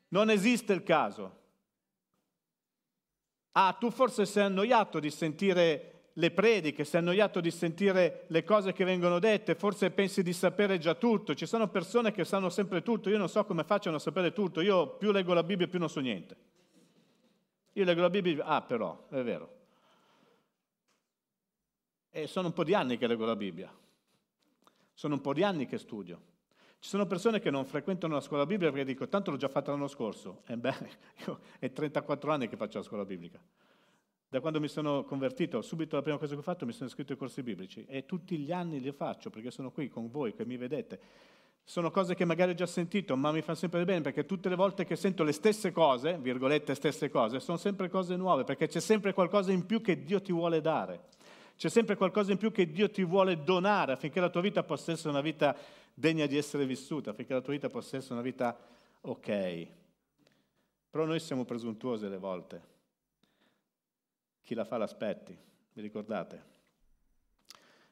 Non 0.08 0.30
esiste 0.30 0.72
il 0.72 0.82
caso. 0.82 1.44
Ah, 3.58 3.72
tu 3.72 3.90
forse 3.90 4.26
sei 4.26 4.44
annoiato 4.44 5.00
di 5.00 5.10
sentire 5.10 6.10
le 6.12 6.30
prediche, 6.30 6.84
sei 6.84 7.00
annoiato 7.00 7.40
di 7.40 7.50
sentire 7.50 8.26
le 8.28 8.44
cose 8.44 8.74
che 8.74 8.84
vengono 8.84 9.18
dette, 9.18 9.54
forse 9.54 9.90
pensi 9.90 10.22
di 10.22 10.34
sapere 10.34 10.78
già 10.78 10.94
tutto. 10.94 11.34
Ci 11.34 11.46
sono 11.46 11.68
persone 11.68 12.12
che 12.12 12.24
sanno 12.24 12.50
sempre 12.50 12.82
tutto, 12.82 13.08
io 13.08 13.16
non 13.16 13.30
so 13.30 13.46
come 13.46 13.64
facciano 13.64 13.96
a 13.96 13.98
sapere 13.98 14.34
tutto, 14.34 14.60
io 14.60 14.96
più 14.96 15.10
leggo 15.10 15.32
la 15.32 15.42
Bibbia 15.42 15.68
più 15.68 15.78
non 15.78 15.88
so 15.88 16.00
niente. 16.00 16.36
Io 17.72 17.84
leggo 17.84 18.02
la 18.02 18.10
Bibbia, 18.10 18.44
ah 18.44 18.60
però, 18.60 19.06
è 19.08 19.22
vero. 19.22 19.54
E 22.10 22.26
sono 22.26 22.48
un 22.48 22.52
po' 22.52 22.64
di 22.64 22.74
anni 22.74 22.98
che 22.98 23.06
leggo 23.06 23.24
la 23.24 23.36
Bibbia, 23.36 23.74
sono 24.92 25.14
un 25.14 25.20
po' 25.22 25.32
di 25.32 25.42
anni 25.42 25.64
che 25.64 25.78
studio. 25.78 26.20
Ci 26.86 26.92
sono 26.92 27.06
persone 27.06 27.40
che 27.40 27.50
non 27.50 27.64
frequentano 27.64 28.14
la 28.14 28.20
scuola 28.20 28.46
biblica 28.46 28.70
perché 28.70 28.86
dico, 28.86 29.08
tanto 29.08 29.32
l'ho 29.32 29.36
già 29.36 29.48
fatta 29.48 29.72
l'anno 29.72 29.88
scorso. 29.88 30.42
E 30.46 30.56
beh, 30.56 30.74
io 31.26 31.40
è 31.58 31.72
34 31.72 32.30
anni 32.30 32.46
che 32.46 32.54
faccio 32.54 32.78
la 32.78 32.84
scuola 32.84 33.04
biblica. 33.04 33.40
Da 34.28 34.38
quando 34.38 34.60
mi 34.60 34.68
sono 34.68 35.02
convertito, 35.02 35.62
subito 35.62 35.96
la 35.96 36.02
prima 36.02 36.16
cosa 36.16 36.34
che 36.34 36.38
ho 36.38 36.44
fatto 36.44 36.64
mi 36.64 36.70
sono 36.70 36.88
iscritto 36.88 37.10
ai 37.10 37.18
corsi 37.18 37.42
biblici 37.42 37.84
e 37.88 38.06
tutti 38.06 38.38
gli 38.38 38.52
anni 38.52 38.80
li 38.80 38.92
faccio 38.92 39.30
perché 39.30 39.50
sono 39.50 39.72
qui 39.72 39.88
con 39.88 40.08
voi, 40.12 40.32
che 40.32 40.46
mi 40.46 40.56
vedete. 40.56 41.00
Sono 41.64 41.90
cose 41.90 42.14
che 42.14 42.24
magari 42.24 42.52
ho 42.52 42.54
già 42.54 42.66
sentito, 42.66 43.16
ma 43.16 43.32
mi 43.32 43.42
fanno 43.42 43.58
sempre 43.58 43.84
bene 43.84 44.02
perché 44.02 44.24
tutte 44.24 44.48
le 44.48 44.54
volte 44.54 44.84
che 44.84 44.94
sento 44.94 45.24
le 45.24 45.32
stesse 45.32 45.72
cose, 45.72 46.16
virgolette 46.18 46.72
stesse 46.76 47.10
cose, 47.10 47.40
sono 47.40 47.56
sempre 47.56 47.88
cose 47.88 48.14
nuove 48.14 48.44
perché 48.44 48.68
c'è 48.68 48.78
sempre 48.78 49.12
qualcosa 49.12 49.50
in 49.50 49.66
più 49.66 49.80
che 49.80 50.04
Dio 50.04 50.22
ti 50.22 50.30
vuole 50.30 50.60
dare. 50.60 51.06
C'è 51.56 51.70
sempre 51.70 51.96
qualcosa 51.96 52.30
in 52.32 52.38
più 52.38 52.52
che 52.52 52.70
Dio 52.70 52.90
ti 52.90 53.02
vuole 53.02 53.42
donare 53.42 53.92
affinché 53.92 54.20
la 54.20 54.28
tua 54.28 54.42
vita 54.42 54.62
possa 54.62 54.92
essere 54.92 55.08
una 55.08 55.22
vita 55.22 55.56
degna 55.98 56.26
di 56.26 56.36
essere 56.36 56.66
vissuta, 56.66 57.10
affinché 57.10 57.32
la 57.32 57.40
tua 57.40 57.54
vita 57.54 57.70
possa 57.70 57.96
essere 57.96 58.14
una 58.14 58.22
vita 58.22 58.56
ok. 59.00 59.66
Però 60.90 61.06
noi 61.06 61.18
siamo 61.20 61.46
presuntuosi 61.46 62.04
alle 62.04 62.18
volte. 62.18 62.74
Chi 64.42 64.54
la 64.54 64.66
fa 64.66 64.76
l'aspetti, 64.76 65.36
vi 65.72 65.80
ricordate? 65.80 66.54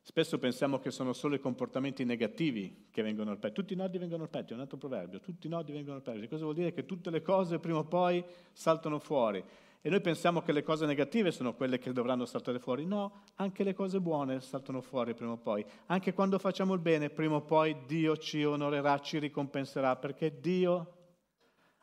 Spesso 0.02 0.38
pensiamo 0.38 0.78
che 0.78 0.90
sono 0.90 1.14
solo 1.14 1.34
i 1.34 1.40
comportamenti 1.40 2.04
negativi 2.04 2.88
che 2.90 3.00
vengono 3.00 3.30
al 3.30 3.38
pettine. 3.38 3.54
Tutti 3.54 3.72
i 3.72 3.76
nodi 3.76 3.96
vengono 3.96 4.24
al 4.24 4.28
pettine, 4.28 4.52
è 4.52 4.54
un 4.56 4.60
altro 4.60 4.76
proverbio. 4.76 5.18
Tutti 5.18 5.46
i 5.46 5.50
nodi 5.50 5.72
vengono 5.72 5.96
al 5.96 6.02
pettine. 6.02 6.28
Cosa 6.28 6.42
vuol 6.44 6.54
dire? 6.54 6.74
Che 6.74 6.84
tutte 6.84 7.08
le 7.08 7.22
cose 7.22 7.58
prima 7.58 7.78
o 7.78 7.84
poi 7.84 8.22
saltano 8.52 8.98
fuori. 8.98 9.42
E 9.86 9.90
noi 9.90 10.00
pensiamo 10.00 10.40
che 10.40 10.52
le 10.52 10.62
cose 10.62 10.86
negative 10.86 11.30
sono 11.30 11.52
quelle 11.52 11.78
che 11.78 11.92
dovranno 11.92 12.24
saltare 12.24 12.58
fuori. 12.58 12.86
No, 12.86 13.24
anche 13.34 13.62
le 13.64 13.74
cose 13.74 14.00
buone 14.00 14.40
saltano 14.40 14.80
fuori 14.80 15.12
prima 15.12 15.32
o 15.32 15.36
poi. 15.36 15.62
Anche 15.88 16.14
quando 16.14 16.38
facciamo 16.38 16.72
il 16.72 16.80
bene, 16.80 17.10
prima 17.10 17.34
o 17.34 17.42
poi 17.42 17.84
Dio 17.84 18.16
ci 18.16 18.42
onorerà, 18.42 18.98
ci 19.00 19.18
ricompenserà, 19.18 19.96
perché 19.96 20.40
Dio 20.40 20.96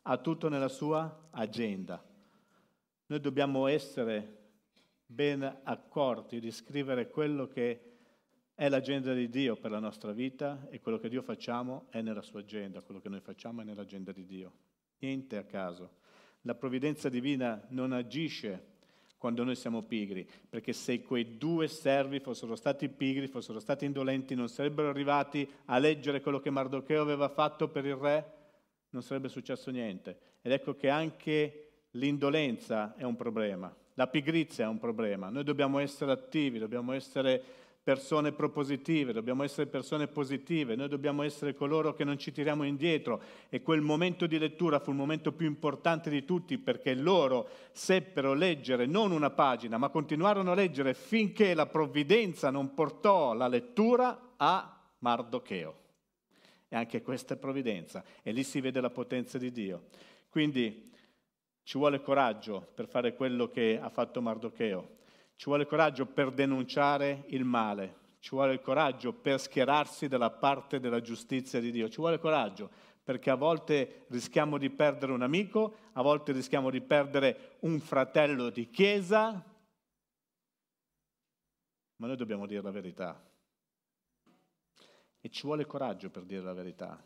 ha 0.01 0.17
tutto 0.17 0.49
nella 0.49 0.67
sua 0.67 1.27
agenda. 1.29 2.03
Noi 3.05 3.19
dobbiamo 3.19 3.67
essere 3.67 4.47
ben 5.05 5.59
accorti 5.61 6.39
di 6.39 6.49
scrivere 6.49 7.07
quello 7.07 7.45
che 7.45 7.97
è 8.55 8.67
l'agenda 8.67 9.13
di 9.13 9.29
Dio 9.29 9.57
per 9.57 9.69
la 9.69 9.77
nostra 9.77 10.11
vita 10.11 10.67
e 10.71 10.79
quello 10.79 10.97
che 10.97 11.07
Dio 11.07 11.21
facciamo 11.21 11.85
è 11.91 12.01
nella 12.01 12.23
sua 12.23 12.39
agenda, 12.39 12.81
quello 12.81 12.99
che 12.99 13.09
noi 13.09 13.19
facciamo 13.19 13.61
è 13.61 13.63
nell'agenda 13.63 14.11
di 14.11 14.25
Dio. 14.25 14.53
Niente 14.97 15.37
a 15.37 15.43
caso. 15.43 15.99
La 16.41 16.55
provvidenza 16.55 17.09
divina 17.09 17.63
non 17.69 17.91
agisce 17.91 18.69
quando 19.17 19.43
noi 19.43 19.55
siamo 19.55 19.83
pigri, 19.83 20.27
perché 20.49 20.73
se 20.73 21.03
quei 21.03 21.37
due 21.37 21.67
servi 21.67 22.19
fossero 22.19 22.55
stati 22.55 22.89
pigri, 22.89 23.27
fossero 23.27 23.59
stati 23.59 23.85
indolenti, 23.85 24.33
non 24.33 24.49
sarebbero 24.49 24.89
arrivati 24.89 25.47
a 25.65 25.77
leggere 25.77 26.21
quello 26.21 26.39
che 26.39 26.49
Mardocheo 26.49 27.03
aveva 27.03 27.29
fatto 27.29 27.67
per 27.67 27.85
il 27.85 27.95
re, 27.95 28.33
non 28.89 29.03
sarebbe 29.03 29.29
successo 29.29 29.69
niente. 29.69 30.17
Ed 30.41 30.51
ecco 30.51 30.75
che 30.75 30.89
anche 30.89 31.67
l'indolenza 31.91 32.95
è 32.95 33.03
un 33.03 33.15
problema, 33.15 33.71
la 33.93 34.07
pigrizia 34.07 34.65
è 34.65 34.67
un 34.67 34.79
problema. 34.79 35.29
Noi 35.29 35.43
dobbiamo 35.43 35.77
essere 35.77 36.11
attivi, 36.11 36.57
dobbiamo 36.57 36.93
essere 36.93 37.43
persone 37.83 38.31
propositive, 38.31 39.11
dobbiamo 39.11 39.43
essere 39.43 39.65
persone 39.65 40.07
positive, 40.07 40.75
noi 40.75 40.87
dobbiamo 40.87 41.23
essere 41.23 41.55
coloro 41.55 41.93
che 41.93 42.03
non 42.03 42.19
ci 42.19 42.31
tiriamo 42.31 42.63
indietro 42.63 43.21
e 43.49 43.63
quel 43.63 43.81
momento 43.81 44.27
di 44.27 44.37
lettura 44.37 44.79
fu 44.79 44.91
il 44.91 44.97
momento 44.97 45.31
più 45.31 45.47
importante 45.47 46.11
di 46.11 46.23
tutti 46.23 46.59
perché 46.59 46.93
loro 46.93 47.49
seppero 47.71 48.33
leggere 48.33 48.85
non 48.85 49.11
una 49.11 49.31
pagina, 49.31 49.77
ma 49.77 49.89
continuarono 49.89 50.51
a 50.51 50.55
leggere 50.55 50.93
finché 50.93 51.55
la 51.55 51.65
provvidenza 51.65 52.51
non 52.51 52.75
portò 52.75 53.33
la 53.33 53.47
lettura 53.47 54.33
a 54.37 54.79
Mardocheo. 54.99 55.79
E 56.67 56.75
anche 56.75 57.01
questa 57.01 57.33
è 57.33 57.37
provvidenza 57.37 58.03
e 58.21 58.31
lì 58.31 58.43
si 58.43 58.61
vede 58.61 58.79
la 58.79 58.91
potenza 58.91 59.39
di 59.39 59.51
Dio. 59.51 59.87
Quindi 60.29 60.89
ci 61.63 61.77
vuole 61.77 62.01
coraggio 62.01 62.71
per 62.73 62.87
fare 62.87 63.15
quello 63.15 63.49
che 63.49 63.79
ha 63.81 63.89
fatto 63.89 64.21
Mardocheo 64.21 64.99
ci 65.41 65.47
vuole 65.47 65.65
coraggio 65.65 66.05
per 66.05 66.29
denunciare 66.29 67.23
il 67.29 67.43
male, 67.43 67.95
ci 68.19 68.29
vuole 68.29 68.53
il 68.53 68.61
coraggio 68.61 69.11
per 69.11 69.39
schierarsi 69.39 70.07
dalla 70.07 70.29
parte 70.29 70.79
della 70.79 71.01
giustizia 71.01 71.59
di 71.59 71.71
Dio, 71.71 71.89
ci 71.89 71.95
vuole 71.95 72.19
coraggio 72.19 72.69
perché 73.03 73.31
a 73.31 73.35
volte 73.35 74.05
rischiamo 74.09 74.59
di 74.59 74.69
perdere 74.69 75.13
un 75.13 75.23
amico, 75.23 75.77
a 75.93 76.03
volte 76.03 76.31
rischiamo 76.31 76.69
di 76.69 76.79
perdere 76.79 77.57
un 77.61 77.79
fratello 77.79 78.51
di 78.51 78.69
chiesa, 78.69 79.43
ma 81.95 82.05
noi 82.05 82.17
dobbiamo 82.17 82.45
dire 82.45 82.61
la 82.61 82.69
verità. 82.69 83.27
E 85.19 85.29
ci 85.29 85.41
vuole 85.41 85.65
coraggio 85.65 86.11
per 86.11 86.23
dire 86.23 86.43
la 86.43 86.53
verità. 86.53 87.03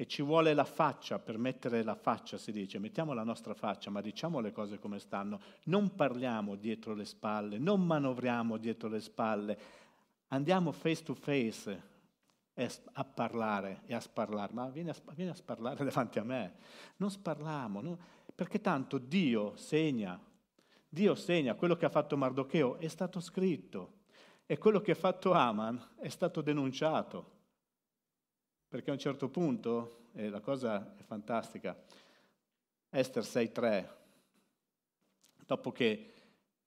E 0.00 0.06
ci 0.06 0.22
vuole 0.22 0.54
la 0.54 0.64
faccia 0.64 1.18
per 1.18 1.38
mettere 1.38 1.82
la 1.82 1.96
faccia, 1.96 2.38
si 2.38 2.52
dice, 2.52 2.78
mettiamo 2.78 3.14
la 3.14 3.24
nostra 3.24 3.52
faccia, 3.52 3.90
ma 3.90 4.00
diciamo 4.00 4.38
le 4.38 4.52
cose 4.52 4.78
come 4.78 5.00
stanno. 5.00 5.40
Non 5.64 5.96
parliamo 5.96 6.54
dietro 6.54 6.94
le 6.94 7.04
spalle, 7.04 7.58
non 7.58 7.84
manovriamo 7.84 8.58
dietro 8.58 8.88
le 8.88 9.00
spalle, 9.00 9.58
andiamo 10.28 10.70
face 10.70 11.02
to 11.02 11.14
face 11.14 11.82
a 12.92 13.04
parlare 13.04 13.82
e 13.86 13.94
a 13.94 14.00
sparlare, 14.00 14.52
ma 14.52 14.68
vieni 14.68 14.90
a, 14.90 14.94
vieni 15.14 15.32
a 15.32 15.34
sparlare 15.34 15.82
davanti 15.84 16.20
a 16.20 16.24
me, 16.24 16.54
non 16.98 17.10
sparliamo, 17.10 17.80
no? 17.80 17.98
perché 18.32 18.60
tanto 18.60 18.98
Dio 18.98 19.56
segna, 19.56 20.16
Dio 20.88 21.16
segna 21.16 21.54
quello 21.54 21.74
che 21.74 21.86
ha 21.86 21.90
fatto 21.90 22.16
Mardocheo, 22.16 22.78
è 22.78 22.86
stato 22.86 23.18
scritto, 23.18 23.94
e 24.46 24.58
quello 24.58 24.80
che 24.80 24.92
ha 24.92 24.94
fatto 24.94 25.32
Aman 25.32 25.78
è 25.98 26.08
stato 26.08 26.40
denunciato. 26.40 27.36
Perché 28.68 28.90
a 28.90 28.92
un 28.92 28.98
certo 28.98 29.28
punto, 29.28 30.08
e 30.12 30.28
la 30.28 30.40
cosa 30.40 30.94
è 30.98 31.02
fantastica, 31.02 31.74
Esther 32.90 33.22
6.3, 33.22 33.86
dopo 35.46 35.72
che, 35.72 36.12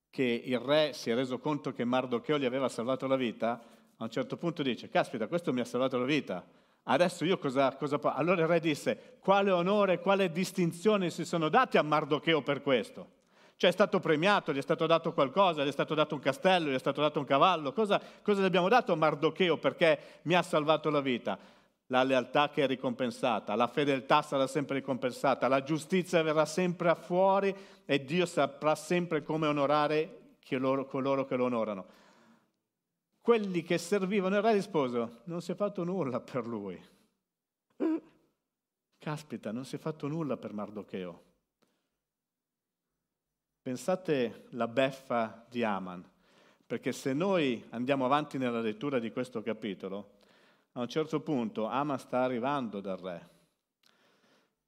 che, 0.09 0.41
il 0.43 0.57
re 0.57 0.93
si 0.93 1.11
è 1.11 1.15
reso 1.15 1.37
conto 1.37 1.73
che 1.73 1.85
Mardocheo 1.85 2.39
gli 2.39 2.45
aveva 2.45 2.69
salvato 2.69 3.05
la 3.05 3.15
vita, 3.15 3.61
a 3.97 4.03
un 4.03 4.09
certo 4.09 4.35
punto 4.35 4.63
dice, 4.63 4.89
caspita, 4.89 5.27
questo 5.27 5.53
mi 5.53 5.59
ha 5.59 5.65
salvato 5.65 5.99
la 5.99 6.05
vita, 6.05 6.43
adesso 6.85 7.23
io 7.23 7.37
cosa, 7.37 7.75
cosa 7.75 7.99
Allora 8.15 8.41
il 8.41 8.47
re 8.47 8.59
disse, 8.59 9.17
quale 9.19 9.51
onore, 9.51 9.99
quale 9.99 10.31
distinzione 10.31 11.11
si 11.11 11.23
sono 11.23 11.49
dati 11.49 11.77
a 11.77 11.83
Mardocheo 11.83 12.41
per 12.41 12.63
questo? 12.63 13.19
Cioè 13.57 13.69
è 13.69 13.73
stato 13.73 13.99
premiato, 13.99 14.51
gli 14.51 14.57
è 14.57 14.61
stato 14.61 14.87
dato 14.87 15.13
qualcosa, 15.13 15.63
gli 15.63 15.67
è 15.67 15.71
stato 15.71 15.93
dato 15.93 16.15
un 16.15 16.21
castello, 16.21 16.71
gli 16.71 16.73
è 16.73 16.79
stato 16.79 16.99
dato 16.99 17.19
un 17.19 17.25
cavallo, 17.25 17.73
cosa, 17.73 18.01
cosa 18.23 18.41
gli 18.41 18.45
abbiamo 18.45 18.69
dato 18.69 18.91
a 18.91 18.95
Mardocheo 18.95 19.57
perché 19.57 19.99
mi 20.23 20.33
ha 20.33 20.41
salvato 20.41 20.89
la 20.89 20.99
vita? 20.99 21.59
La 21.91 22.03
lealtà 22.03 22.49
che 22.49 22.63
è 22.63 22.67
ricompensata, 22.67 23.53
la 23.55 23.67
fedeltà 23.67 24.21
sarà 24.21 24.47
sempre 24.47 24.75
ricompensata, 24.75 25.49
la 25.49 25.61
giustizia 25.61 26.23
verrà 26.23 26.45
sempre 26.45 26.95
fuori 26.95 27.53
e 27.85 28.05
Dio 28.05 28.25
saprà 28.25 28.75
sempre 28.75 29.23
come 29.23 29.47
onorare 29.47 30.37
coloro 30.87 31.25
che 31.25 31.35
lo 31.35 31.45
onorano. 31.45 31.85
Quelli 33.19 33.61
che 33.61 33.77
servivano, 33.77 34.37
il 34.37 34.41
re 34.41 34.53
rispose, 34.53 35.21
non 35.25 35.41
si 35.41 35.51
è 35.51 35.55
fatto 35.55 35.83
nulla 35.83 36.21
per 36.21 36.47
lui. 36.47 36.81
Caspita, 38.97 39.51
non 39.51 39.65
si 39.65 39.75
è 39.75 39.79
fatto 39.79 40.07
nulla 40.07 40.37
per 40.37 40.53
Mardocheo. 40.53 41.23
Pensate 43.61 44.45
la 44.51 44.67
beffa 44.67 45.45
di 45.49 45.61
Aman, 45.63 46.09
perché 46.65 46.93
se 46.93 47.13
noi 47.13 47.63
andiamo 47.71 48.05
avanti 48.05 48.37
nella 48.37 48.61
lettura 48.61 48.97
di 48.97 49.11
questo 49.11 49.41
capitolo, 49.41 50.19
a 50.73 50.79
un 50.79 50.87
certo 50.87 51.19
punto 51.19 51.65
Aman 51.65 51.99
sta 51.99 52.23
arrivando 52.23 52.79
dal 52.79 52.97
re 52.97 53.29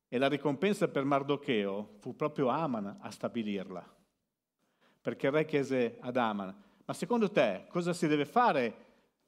e 0.10 0.18
la 0.18 0.28
ricompensa 0.28 0.88
per 0.90 1.06
Mardocheo 1.06 1.96
fu 2.00 2.16
proprio 2.16 2.50
Aman 2.50 2.98
a 3.02 3.10
stabilirla. 3.10 3.84
Perché 5.02 5.26
il 5.26 5.34
re 5.34 5.46
chiese 5.46 5.98
ad 6.02 6.18
Aman, 6.18 6.56
ma 6.86 6.94
secondo 6.94 7.32
te 7.32 7.66
cosa 7.70 7.94
si 7.94 8.08
deve 8.08 8.26
fare 8.26 8.76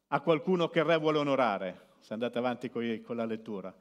a 0.10 0.22
qualcuno 0.22 0.70
che 0.70 0.80
il 0.80 0.86
re 0.86 0.98
vuole 0.98 1.18
onorare? 1.18 1.94
Se 2.00 2.14
andate 2.14 2.38
avanti 2.38 2.70
con 2.70 3.16
la 3.16 3.26
lettura. 3.26 3.74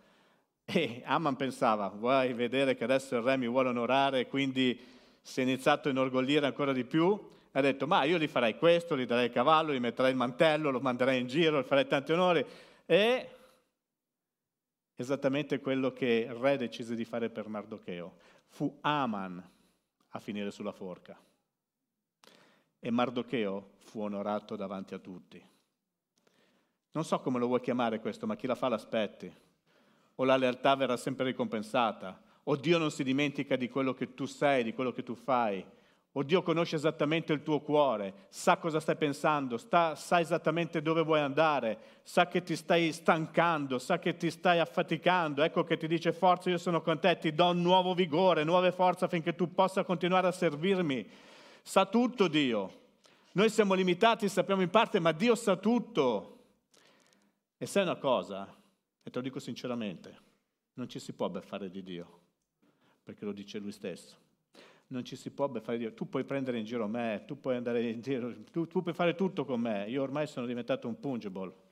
E 0.64 1.02
Aman 1.04 1.36
pensava, 1.36 1.88
vuoi 1.88 2.32
vedere 2.32 2.74
che 2.74 2.84
adesso 2.84 3.16
il 3.16 3.22
re 3.22 3.36
mi 3.36 3.48
vuole 3.48 3.68
onorare, 3.68 4.26
quindi 4.26 4.80
si 5.20 5.40
è 5.40 5.42
iniziato 5.42 5.88
a 5.88 5.90
inorgoglire 5.90 6.46
ancora 6.46 6.72
di 6.72 6.84
più? 6.84 7.20
Ha 7.52 7.60
detto, 7.60 7.86
ma 7.86 8.04
io 8.04 8.16
gli 8.16 8.26
farei 8.28 8.56
questo, 8.56 8.96
gli 8.96 9.04
darei 9.04 9.26
il 9.26 9.32
cavallo, 9.32 9.74
gli 9.74 9.78
metterei 9.78 10.12
il 10.12 10.16
mantello, 10.16 10.70
lo 10.70 10.80
manderei 10.80 11.20
in 11.20 11.26
giro, 11.26 11.60
gli 11.60 11.64
farei 11.64 11.86
tanti 11.86 12.12
onori. 12.12 12.44
È 12.84 13.36
esattamente 14.96 15.60
quello 15.60 15.92
che 15.92 16.26
il 16.28 16.34
re 16.34 16.56
decise 16.56 16.94
di 16.94 17.04
fare 17.04 17.30
per 17.30 17.48
Mardocheo. 17.48 18.16
Fu 18.46 18.78
Aman 18.82 19.50
a 20.08 20.18
finire 20.18 20.50
sulla 20.50 20.72
forca. 20.72 21.18
E 22.78 22.90
Mardocheo 22.90 23.70
fu 23.78 24.00
onorato 24.00 24.56
davanti 24.56 24.94
a 24.94 24.98
tutti. 24.98 25.42
Non 26.92 27.04
so 27.04 27.20
come 27.20 27.38
lo 27.38 27.46
vuoi 27.46 27.60
chiamare 27.60 28.00
questo, 28.00 28.26
ma 28.26 28.36
chi 28.36 28.46
la 28.46 28.54
fa 28.54 28.68
l'aspetti. 28.68 29.32
O 30.16 30.24
la 30.24 30.36
lealtà 30.36 30.76
verrà 30.76 30.96
sempre 30.96 31.24
ricompensata, 31.24 32.22
o 32.44 32.54
Dio 32.56 32.78
non 32.78 32.90
si 32.90 33.02
dimentica 33.02 33.56
di 33.56 33.68
quello 33.68 33.94
che 33.94 34.14
tu 34.14 34.26
sei, 34.26 34.62
di 34.62 34.74
quello 34.74 34.92
che 34.92 35.02
tu 35.02 35.14
fai, 35.14 35.64
o 36.16 36.22
Dio 36.22 36.42
conosce 36.42 36.76
esattamente 36.76 37.32
il 37.32 37.42
tuo 37.42 37.60
cuore, 37.60 38.26
sa 38.28 38.56
cosa 38.58 38.78
stai 38.78 38.94
pensando, 38.94 39.56
sta, 39.56 39.96
sa 39.96 40.20
esattamente 40.20 40.80
dove 40.80 41.02
vuoi 41.02 41.18
andare, 41.18 42.00
sa 42.04 42.28
che 42.28 42.44
ti 42.44 42.54
stai 42.54 42.92
stancando, 42.92 43.80
sa 43.80 43.98
che 43.98 44.16
ti 44.16 44.30
stai 44.30 44.60
affaticando, 44.60 45.42
ecco 45.42 45.64
che 45.64 45.76
ti 45.76 45.88
dice 45.88 46.12
forza, 46.12 46.50
io 46.50 46.58
sono 46.58 46.82
con 46.82 47.00
te, 47.00 47.18
ti 47.18 47.34
do 47.34 47.52
nuovo 47.52 47.94
vigore, 47.94 48.44
nuove 48.44 48.70
forze 48.70 49.06
affinché 49.06 49.34
tu 49.34 49.52
possa 49.52 49.82
continuare 49.82 50.28
a 50.28 50.32
servirmi. 50.32 51.04
Sa 51.62 51.84
tutto 51.86 52.28
Dio. 52.28 52.82
Noi 53.32 53.50
siamo 53.50 53.74
limitati, 53.74 54.28
sappiamo 54.28 54.62
in 54.62 54.70
parte, 54.70 55.00
ma 55.00 55.10
Dio 55.10 55.34
sa 55.34 55.56
tutto. 55.56 56.38
E 57.58 57.66
sai 57.66 57.82
una 57.82 57.96
cosa, 57.96 58.46
e 59.02 59.10
te 59.10 59.18
lo 59.18 59.24
dico 59.24 59.40
sinceramente, 59.40 60.16
non 60.74 60.88
ci 60.88 61.00
si 61.00 61.12
può 61.12 61.28
beffare 61.28 61.68
di 61.70 61.82
Dio, 61.82 62.20
perché 63.02 63.24
lo 63.24 63.32
dice 63.32 63.58
Lui 63.58 63.72
stesso 63.72 64.22
non 64.88 65.04
ci 65.04 65.16
si 65.16 65.30
può 65.30 65.50
fare 65.60 65.78
dire, 65.78 65.94
tu 65.94 66.08
puoi 66.08 66.24
prendere 66.24 66.58
in 66.58 66.64
giro 66.64 66.86
me, 66.86 67.24
tu 67.26 67.40
puoi 67.40 67.56
andare 67.56 67.88
in 67.88 68.00
giro, 68.00 68.32
tu, 68.50 68.66
tu 68.66 68.82
puoi 68.82 68.94
fare 68.94 69.14
tutto 69.14 69.44
con 69.44 69.60
me, 69.60 69.88
io 69.88 70.02
ormai 70.02 70.26
sono 70.26 70.46
diventato 70.46 70.88
un 70.88 70.98
pungible. 71.00 71.62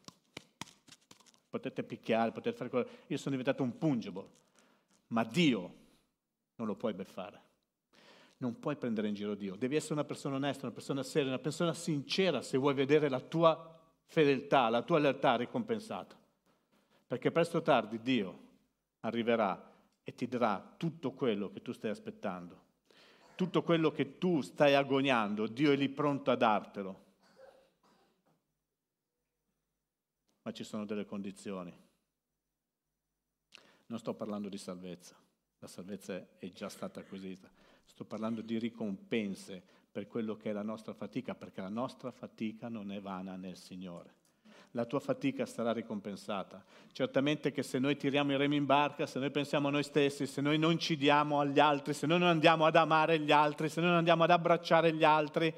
Potete 1.49 1.83
picchiare, 1.83 2.33
potete 2.33 2.57
fare 2.57 2.71
quello, 2.71 2.89
io 3.07 3.17
sono 3.19 3.37
diventato 3.37 3.63
un 3.63 3.77
pungible, 3.77 4.27
ma 5.09 5.23
Dio 5.25 5.75
non 6.57 6.67
lo 6.67 6.75
puoi 6.75 6.95
beffare. 6.95 7.51
Non 8.39 8.59
puoi 8.59 8.77
prendere 8.77 9.09
in 9.09 9.15
giro 9.15 9.35
Dio, 9.35 9.55
devi 9.55 9.77
essere 9.77 9.95
una 9.95 10.05
persona 10.05 10.37
onesta, 10.37 10.67
una 10.67 10.75
persona 10.75 11.03
seria, 11.03 11.29
una 11.29 11.39
persona 11.39 11.75
sincera 11.75 12.41
se 12.41 12.57
vuoi 12.57 12.75
vedere 12.75 13.09
la 13.09 13.21
tua 13.21 13.79
fedeltà, 14.07 14.69
la 14.69 14.83
tua 14.83 14.99
lealtà 14.99 15.37
ricompensata. 15.37 16.19
Perché 17.07 17.31
presto 17.31 17.59
o 17.59 17.63
tardi 17.63 18.01
Dio 18.01 18.41
arriverà 19.01 19.71
e 20.03 20.15
ti 20.15 20.27
darà 20.27 20.75
tutto 20.77 21.13
quello 21.13 21.51
che 21.51 21.61
tu 21.61 21.73
stai 21.73 21.91
aspettando 21.91 22.62
tutto 23.35 23.63
quello 23.63 23.91
che 23.91 24.19
tu 24.19 24.41
stai 24.41 24.75
agoniando, 24.75 25.47
Dio 25.47 25.73
è 25.73 25.77
lì 25.77 25.89
pronto 25.89 26.31
a 26.31 26.37
dartelo. 26.37 27.05
Ma 30.43 30.53
ci 30.53 30.65
sono 30.65 30.85
delle 30.85 31.05
condizioni. 31.05 31.73
Non 33.87 33.99
sto 33.99 34.15
parlando 34.15 34.49
di 34.49 34.59
salvezza, 34.59 35.17
la 35.59 35.67
salvezza 35.67 36.39
è 36.39 36.49
già 36.49 36.69
stata 36.69 37.01
acquisita. 37.01 37.51
Sto 37.85 38.05
parlando 38.05 38.41
di 38.41 38.59
ricompense 38.59 39.63
per 39.91 40.07
quello 40.07 40.37
che 40.37 40.51
è 40.51 40.53
la 40.53 40.63
nostra 40.63 40.95
fatica, 40.95 41.35
perché 41.35 41.61
la 41.61 41.69
nostra 41.69 42.11
fatica 42.11 42.69
non 42.69 42.91
è 42.91 43.01
vana 43.01 43.37
nel 43.37 43.57
Signore 43.57 44.21
la 44.73 44.85
tua 44.87 45.01
fatica 45.01 45.45
sarà 45.47 45.73
ricompensata. 45.73 46.63
Certamente 46.93 47.53
che 47.53 47.63
se 47.63 47.79
noi 47.79 47.97
tiriamo 47.97 48.33
i 48.33 48.37
remi 48.37 48.57
in 48.57 48.67
barca, 48.67 49.07
se 49.07 49.19
noi 49.19 49.31
pensiamo 49.31 49.69
a 49.69 49.71
noi 49.71 49.83
stessi, 49.83 50.27
se 50.27 50.41
noi 50.41 50.59
non 50.59 50.79
ci 50.79 50.97
diamo 50.97 51.41
agli 51.41 51.59
altri, 51.59 51.93
se 51.93 52.07
noi 52.07 52.19
non 52.19 52.29
andiamo 52.29 52.65
ad 52.65 52.77
amare 52.77 53.19
gli 53.19 53.33
altri, 53.33 53.69
se 53.69 53.81
noi 53.81 53.91
non 53.91 53.99
andiamo 53.99 54.25
ad 54.25 54.31
abbracciare 54.31 54.93
gli 54.95 55.05
altri, 55.05 55.53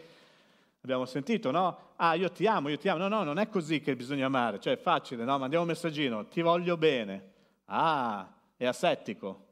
abbiamo 0.83 1.05
sentito, 1.05 1.51
no? 1.51 1.93
Ah, 1.97 2.15
io 2.15 2.31
ti 2.31 2.47
amo, 2.47 2.69
io 2.69 2.77
ti 2.77 2.89
amo. 2.89 3.07
No, 3.07 3.09
no, 3.09 3.23
non 3.23 3.39
è 3.39 3.49
così 3.49 3.81
che 3.81 3.95
bisogna 3.95 4.27
amare, 4.27 4.59
cioè 4.59 4.75
è 4.75 4.79
facile, 4.79 5.25
no? 5.25 5.39
Mandiamo 5.39 5.65
un 5.65 5.71
messaggino, 5.71 6.27
ti 6.27 6.41
voglio 6.41 6.77
bene. 6.77 7.33
Ah, 7.67 8.29
è 8.57 8.67
asettico. 8.67 9.43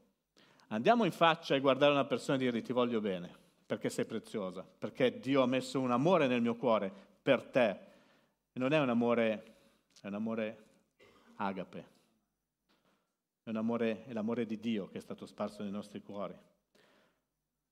Andiamo 0.69 1.05
in 1.05 1.13
faccia 1.13 1.55
e 1.55 1.61
guardare 1.61 1.93
una 1.93 2.05
persona 2.05 2.37
e 2.37 2.41
dirgli 2.41 2.63
ti 2.63 2.73
voglio 2.73 3.01
bene, 3.01 3.31
perché 3.65 3.91
sei 3.91 4.07
preziosa, 4.07 4.67
perché 4.79 5.21
Dio 5.21 5.43
ha 5.43 5.47
messo 5.47 5.79
un 5.79 5.93
amore 5.93 6.27
nel 6.27 6.41
mio 6.41 6.57
cuore 6.57 6.93
per 7.23 7.43
te. 7.45 7.91
Non 8.55 8.73
è 8.73 8.81
un 8.81 8.89
amore 8.89 9.52
è 10.03 10.09
un 10.09 10.15
amore 10.15 10.65
agape, 11.37 11.87
è, 13.45 13.51
amore, 13.55 14.05
è 14.05 14.13
l'amore 14.13 14.45
di 14.45 14.59
Dio 14.59 14.89
che 14.89 14.99
è 14.99 15.01
stato 15.01 15.27
sparso 15.27 15.63
nei 15.63 15.71
nostri 15.71 16.03
cuori. 16.03 16.37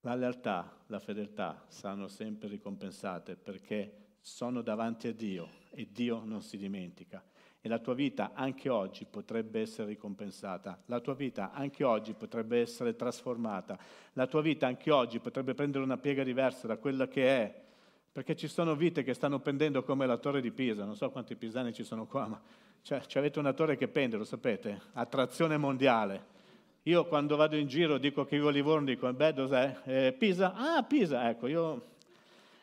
La 0.02 0.14
lealtà, 0.14 0.78
la 0.86 1.00
fedeltà 1.00 1.64
saranno 1.66 2.06
sempre 2.06 2.48
ricompensate 2.48 3.34
perché 3.34 4.14
sono 4.20 4.62
davanti 4.62 5.08
a 5.08 5.12
Dio 5.12 5.48
e 5.70 5.88
Dio 5.90 6.22
non 6.22 6.40
si 6.40 6.56
dimentica. 6.56 7.20
E 7.60 7.68
la 7.68 7.80
tua 7.80 7.94
vita 7.94 8.30
anche 8.32 8.68
oggi 8.68 9.06
potrebbe 9.06 9.60
essere 9.60 9.88
ricompensata, 9.88 10.82
la 10.86 11.00
tua 11.00 11.14
vita 11.14 11.50
anche 11.50 11.82
oggi 11.82 12.14
potrebbe 12.14 12.60
essere 12.60 12.94
trasformata, 12.94 13.76
la 14.12 14.28
tua 14.28 14.40
vita 14.40 14.68
anche 14.68 14.92
oggi 14.92 15.18
potrebbe 15.18 15.52
prendere 15.54 15.82
una 15.82 15.98
piega 15.98 16.22
diversa 16.22 16.68
da 16.68 16.78
quella 16.78 17.08
che 17.08 17.26
è 17.26 17.68
Perché 18.12 18.34
ci 18.34 18.48
sono 18.48 18.74
vite 18.74 19.04
che 19.04 19.14
stanno 19.14 19.38
pendendo 19.38 19.84
come 19.84 20.04
la 20.06 20.16
torre 20.16 20.40
di 20.40 20.50
Pisa, 20.50 20.84
non 20.84 20.96
so 20.96 21.10
quanti 21.10 21.36
pisani 21.36 21.72
ci 21.72 21.84
sono 21.84 22.06
qua, 22.06 22.26
ma 22.26 22.42
cioè, 22.82 23.02
avete 23.14 23.38
una 23.38 23.52
torre 23.52 23.76
che 23.76 23.88
pende, 23.88 24.16
lo 24.16 24.24
sapete? 24.24 24.80
Attrazione 24.94 25.56
mondiale. 25.56 26.38
Io 26.84 27.04
quando 27.06 27.36
vado 27.36 27.56
in 27.56 27.68
giro 27.68 27.98
dico 27.98 28.24
che 28.24 28.36
io 28.36 28.48
a 28.48 28.50
Livorno 28.50 28.86
dico, 28.86 29.12
beh, 29.12 29.32
dos'è? 29.34 29.80
Eh, 29.84 30.12
Pisa? 30.18 30.54
Ah, 30.54 30.82
Pisa, 30.82 31.28
ecco, 31.28 31.46
io 31.46 31.88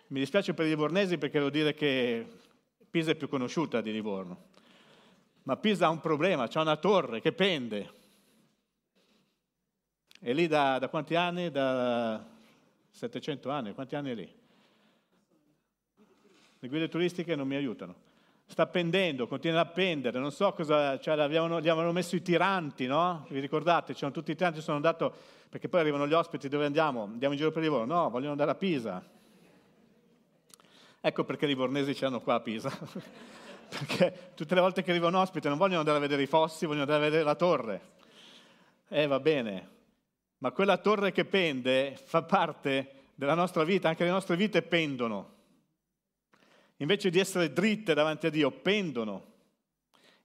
mi 0.07 0.19
dispiace 0.19 0.53
per 0.53 0.65
i 0.65 0.69
livornesi 0.69 1.17
perché 1.17 1.37
devo 1.37 1.51
dire 1.51 1.73
che 1.73 2.25
Pisa 2.89 3.11
è 3.11 3.15
più 3.15 3.29
conosciuta 3.29 3.79
di 3.79 3.91
Livorno. 3.91 4.45
Ma 5.43 5.55
Pisa 5.55 5.85
ha 5.85 5.89
un 5.89 5.99
problema, 5.99 6.47
c'è 6.47 6.59
una 6.59 6.77
torre 6.77 7.21
che 7.21 7.31
pende. 7.31 7.93
E 10.19 10.33
lì 10.33 10.47
da, 10.47 10.79
da 10.79 10.89
quanti 10.89 11.13
anni? 11.15 11.51
Da 11.51 12.25
700 12.89 13.49
anni, 13.51 13.73
quanti 13.73 13.95
anni 13.95 14.11
è 14.11 14.15
lì? 14.15 14.36
Le 16.59 16.67
guide 16.67 16.87
turistiche 16.87 17.35
non 17.35 17.47
mi 17.47 17.55
aiutano 17.55 18.07
sta 18.47 18.65
pendendo, 18.65 19.27
continua 19.27 19.59
a 19.59 19.65
pendere, 19.65 20.19
non 20.19 20.31
so 20.31 20.53
cosa, 20.53 20.97
cioè 20.99 21.15
gli 21.15 21.19
avevano 21.19 21.91
messo 21.91 22.15
i 22.15 22.21
tiranti, 22.21 22.87
no? 22.87 23.25
Vi 23.29 23.39
ricordate? 23.39 23.93
C'erano 23.93 24.13
tutti 24.13 24.31
i 24.31 24.35
tiranti, 24.35 24.61
sono 24.61 24.77
andato, 24.77 25.13
perché 25.49 25.67
poi 25.67 25.81
arrivano 25.81 26.07
gli 26.07 26.13
ospiti, 26.13 26.47
dove 26.47 26.65
andiamo? 26.65 27.03
Andiamo 27.03 27.33
in 27.33 27.39
giro 27.39 27.51
per 27.51 27.61
Livorno? 27.61 27.93
No, 27.93 28.09
vogliono 28.09 28.31
andare 28.31 28.51
a 28.51 28.55
Pisa. 28.55 29.03
Ecco 30.99 31.23
perché 31.25 31.45
i 31.45 31.49
livornesi 31.49 31.93
ci 31.93 32.05
hanno 32.05 32.21
qua 32.21 32.35
a 32.35 32.39
Pisa. 32.39 32.71
perché 33.67 34.31
tutte 34.33 34.55
le 34.55 34.61
volte 34.61 34.81
che 34.81 34.91
arrivano 34.91 35.19
ospiti 35.19 35.49
non 35.49 35.57
vogliono 35.57 35.79
andare 35.79 35.97
a 35.97 36.01
vedere 36.01 36.21
i 36.21 36.27
fossi, 36.27 36.65
vogliono 36.65 36.83
andare 36.83 37.01
a 37.01 37.05
vedere 37.05 37.23
la 37.23 37.35
torre. 37.35 37.81
Eh, 38.87 39.07
va 39.07 39.19
bene. 39.19 39.75
Ma 40.39 40.51
quella 40.51 40.77
torre 40.77 41.11
che 41.11 41.25
pende 41.25 41.99
fa 42.01 42.23
parte 42.23 42.91
della 43.13 43.33
nostra 43.33 43.65
vita, 43.65 43.89
anche 43.89 44.05
le 44.05 44.09
nostre 44.09 44.37
vite 44.37 44.61
pendono 44.61 45.35
invece 46.77 47.09
di 47.09 47.19
essere 47.19 47.51
dritte 47.51 47.93
davanti 47.93 48.27
a 48.27 48.29
Dio, 48.29 48.51
pendono. 48.51 49.35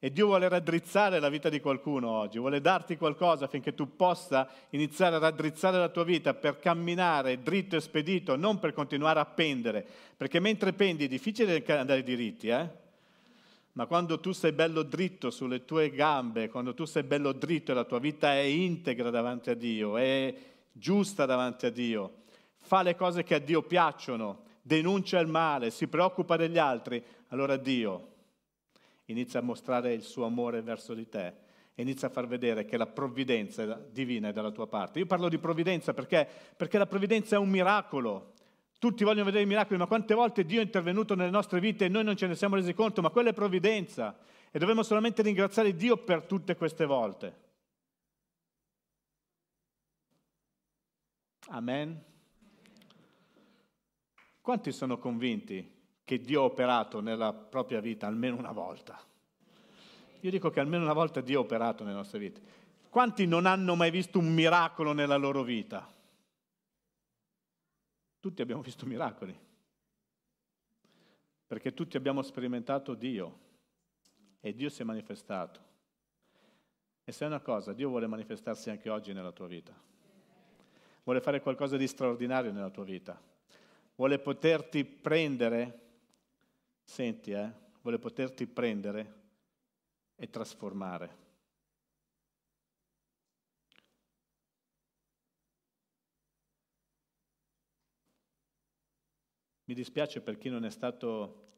E 0.05 0.11
Dio 0.11 0.27
vuole 0.27 0.49
raddrizzare 0.49 1.21
la 1.21 1.29
vita 1.29 1.49
di 1.49 1.61
qualcuno 1.61 2.11
oggi, 2.11 2.39
vuole 2.39 2.61
darti 2.61 2.97
qualcosa 2.97 3.45
affinché 3.45 3.73
tu 3.73 3.95
possa 3.95 4.49
iniziare 4.71 5.15
a 5.15 5.21
raddrizzare 5.21 5.79
la 5.79 5.91
tua 5.91 6.03
vita 6.03 6.35
per 6.35 6.59
camminare 6.59 7.41
dritto 7.41 7.77
e 7.77 7.81
spedito, 7.81 8.35
non 8.35 8.59
per 8.59 8.73
continuare 8.73 9.21
a 9.21 9.27
pendere, 9.27 9.87
perché 10.17 10.41
mentre 10.41 10.73
pendi 10.73 11.05
è 11.05 11.09
difficile 11.09 11.65
andare 11.67 12.03
diritti, 12.03 12.49
eh? 12.49 12.69
Ma 13.75 13.87
quando 13.87 14.19
tu 14.19 14.33
sei 14.33 14.51
bello 14.51 14.83
dritto 14.83 15.31
sulle 15.31 15.65
tue 15.65 15.91
gambe, 15.91 16.49
quando 16.49 16.75
tu 16.75 16.85
sei 16.85 17.05
bello 17.05 17.31
dritto 17.31 17.71
e 17.71 17.75
la 17.75 17.85
tua 17.85 18.01
vita 18.01 18.33
è 18.33 18.41
integra 18.41 19.09
davanti 19.09 19.51
a 19.51 19.55
Dio, 19.55 19.97
è 19.97 20.35
giusta 20.73 21.27
davanti 21.27 21.67
a 21.67 21.71
Dio, 21.71 22.23
fa 22.59 22.83
le 22.83 22.97
cose 22.97 23.23
che 23.23 23.37
a 23.37 23.39
Dio 23.39 23.63
piacciono, 23.63 24.43
denuncia 24.63 25.19
il 25.19 25.27
male, 25.27 25.71
si 25.71 25.89
preoccupa 25.89 26.37
degli 26.37 26.59
altri, 26.59 27.05
allora 27.29 27.57
Dio 27.57 28.11
inizia 29.07 29.41
a 29.41 29.43
mostrare 29.43 29.93
il 29.93 30.03
suo 30.03 30.25
amore 30.25 30.63
verso 30.63 30.95
di 30.95 31.09
te 31.09 31.51
inizia 31.77 32.09
a 32.09 32.11
far 32.11 32.27
vedere 32.27 32.65
che 32.65 32.77
la 32.77 32.87
provvidenza 32.87 33.65
divina 33.91 34.29
è 34.29 34.33
dalla 34.33 34.51
tua 34.51 34.67
parte. 34.67 34.99
Io 34.99 35.07
parlo 35.07 35.29
di 35.29 35.39
provvidenza 35.39 35.95
perché, 35.95 36.29
perché 36.57 36.79
la 36.79 36.87
provvidenza 36.87 37.37
è 37.37 37.39
un 37.39 37.49
miracolo. 37.49 38.33
Tutti 38.79 39.05
vogliono 39.05 39.27
vedere 39.27 39.45
i 39.45 39.47
miracoli, 39.47 39.79
ma 39.79 39.87
quante 39.87 40.15
volte 40.15 40.45
Dio 40.45 40.61
è 40.61 40.65
intervenuto 40.65 41.15
nelle 41.15 41.31
nostre 41.31 41.61
vite 41.61 41.85
e 41.85 41.89
noi 41.89 42.05
non 42.05 42.17
ce 42.17 42.27
ne 42.27 42.35
siamo 42.35 42.57
resi 42.57 42.75
conto, 42.75 43.01
ma 43.01 43.11
quella 43.11 43.31
è 43.31 43.35
provvidenza 43.35 44.17
e 44.51 44.59
dobbiamo 44.59 44.83
solamente 44.83 45.23
ringraziare 45.23 45.75
Dio 45.75 45.97
per 45.99 46.25
tutte 46.25 46.57
queste 46.57 46.85
volte. 46.85 47.41
Amen. 51.49 52.12
Quanti 54.43 54.73
sono 54.73 54.99
convinti 54.99 55.73
che 56.03 56.19
Dio 56.21 56.41
ha 56.43 56.47
operato 56.47 57.01
nella 57.01 57.33
propria 57.33 57.81
vita 57.81 58.09
almeno 58.09 58.37
una 58.37 58.51
volta? 58.51 59.01
Io 60.19 60.31
dico 60.31 60.51
che 60.51 60.59
almeno 60.59 60.83
una 60.83 60.93
volta 60.93 61.21
Dio 61.21 61.39
ha 61.39 61.43
operato 61.43 61.85
nelle 61.85 61.95
nostre 61.95 62.19
vite. 62.19 62.41
Quanti 62.91 63.25
non 63.25 63.47
hanno 63.47 63.77
mai 63.77 63.93
visto 63.93 64.19
un 64.19 64.35
miracolo 64.35 64.93
nella 64.93 65.17
loro 65.17 65.45
vita? 65.45 65.89
Tutti 68.19 68.43
abbiamo 68.43 68.63
visto 68.63 68.85
miracoli, 68.85 69.37
perché 71.47 71.73
tutti 71.73 71.97
abbiamo 71.97 72.23
sperimentato 72.23 72.95
Dio 72.95 73.39
e 74.41 74.55
Dio 74.55 74.69
si 74.71 74.83
è 74.83 74.85
manifestato. 74.85 75.61
E 77.05 77.13
sai 77.13 77.29
una 77.29 77.41
cosa, 77.41 77.73
Dio 77.73 77.89
vuole 77.89 78.09
manifestarsi 78.09 78.71
anche 78.71 78.91
oggi 78.91 79.13
nella 79.13 79.33
tua 79.33 79.47
vita. 79.47 79.73
Vuole 81.05 81.21
fare 81.21 81.41
qualcosa 81.41 81.77
di 81.77 81.87
straordinario 81.87 82.51
nella 82.51 82.71
tua 82.71 82.85
vita 82.85 83.31
vuole 84.03 84.19
poterti 84.19 84.85
prendere, 84.85 85.81
senti, 86.83 87.31
eh, 87.31 87.53
vuole 87.83 88.01
poterti 88.01 88.49
prendere 88.49 89.21
e 90.17 90.29
trasformare. 90.29 91.17
Mi 99.67 99.75
dispiace 99.75 100.21
per 100.21 100.37
chi 100.37 100.49
non 100.49 100.65
è 100.65 100.71
stato 100.71 101.51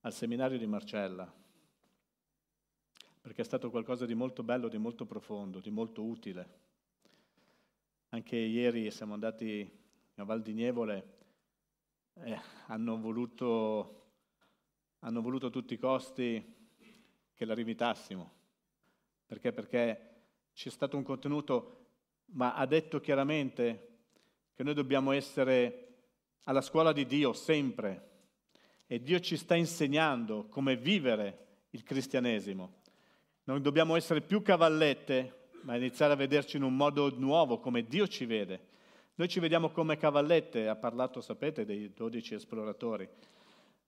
al 0.00 0.14
seminario 0.14 0.56
di 0.56 0.66
Marcella, 0.66 1.30
perché 3.20 3.42
è 3.42 3.44
stato 3.44 3.68
qualcosa 3.68 4.06
di 4.06 4.14
molto 4.14 4.42
bello, 4.42 4.68
di 4.68 4.78
molto 4.78 5.04
profondo, 5.04 5.60
di 5.60 5.70
molto 5.70 6.02
utile. 6.02 6.60
Anche 8.08 8.36
ieri 8.36 8.90
siamo 8.90 9.12
andati 9.12 9.70
a 10.14 10.24
Val 10.24 10.40
di 10.40 10.54
Nievole 10.54 11.18
eh, 12.22 12.40
hanno, 12.66 12.98
voluto, 12.98 14.12
hanno 15.00 15.20
voluto 15.20 15.46
a 15.46 15.50
tutti 15.50 15.74
i 15.74 15.78
costi 15.78 16.56
che 17.34 17.44
la 17.44 17.54
rimitassimo. 17.54 18.30
Perché? 19.26 19.52
Perché 19.52 20.22
c'è 20.52 20.70
stato 20.70 20.96
un 20.96 21.02
contenuto, 21.02 21.86
ma 22.32 22.54
ha 22.54 22.66
detto 22.66 23.00
chiaramente 23.00 23.98
che 24.54 24.62
noi 24.62 24.74
dobbiamo 24.74 25.12
essere 25.12 25.86
alla 26.44 26.60
scuola 26.60 26.92
di 26.92 27.06
Dio 27.06 27.32
sempre 27.32 28.08
e 28.86 29.00
Dio 29.00 29.20
ci 29.20 29.36
sta 29.36 29.54
insegnando 29.54 30.46
come 30.48 30.76
vivere 30.76 31.64
il 31.70 31.82
cristianesimo. 31.82 32.78
Non 33.44 33.62
dobbiamo 33.62 33.96
essere 33.96 34.20
più 34.20 34.42
cavallette, 34.42 35.50
ma 35.62 35.76
iniziare 35.76 36.12
a 36.12 36.16
vederci 36.16 36.56
in 36.56 36.62
un 36.62 36.76
modo 36.76 37.08
nuovo, 37.16 37.60
come 37.60 37.84
Dio 37.84 38.06
ci 38.08 38.26
vede. 38.26 38.68
Noi 39.20 39.28
ci 39.28 39.38
vediamo 39.38 39.68
come 39.68 39.98
cavallette, 39.98 40.66
ha 40.66 40.76
parlato, 40.76 41.20
sapete, 41.20 41.66
dei 41.66 41.92
dodici 41.94 42.32
esploratori. 42.32 43.06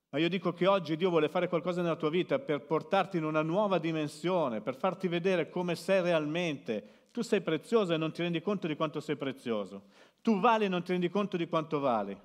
Ma 0.09 0.19
io 0.19 0.29
dico 0.29 0.53
che 0.53 0.67
oggi 0.67 0.95
Dio 0.95 1.09
vuole 1.09 1.27
fare 1.27 1.47
qualcosa 1.47 1.81
nella 1.81 1.95
tua 1.95 2.11
vita 2.11 2.37
per 2.37 2.61
portarti 2.61 3.17
in 3.17 3.23
una 3.23 3.41
nuova 3.41 3.79
dimensione, 3.79 4.61
per 4.61 4.75
farti 4.75 5.07
vedere 5.07 5.49
come 5.49 5.73
sei 5.73 6.03
realmente. 6.03 7.07
Tu 7.11 7.23
sei 7.23 7.41
prezioso 7.41 7.93
e 7.93 7.97
non 7.97 8.11
ti 8.11 8.21
rendi 8.21 8.43
conto 8.43 8.67
di 8.67 8.75
quanto 8.75 8.99
sei 8.99 9.15
prezioso. 9.15 9.85
Tu 10.21 10.39
vali 10.39 10.65
e 10.65 10.67
non 10.67 10.83
ti 10.83 10.91
rendi 10.91 11.09
conto 11.09 11.35
di 11.35 11.47
quanto 11.47 11.79
vali. 11.79 12.15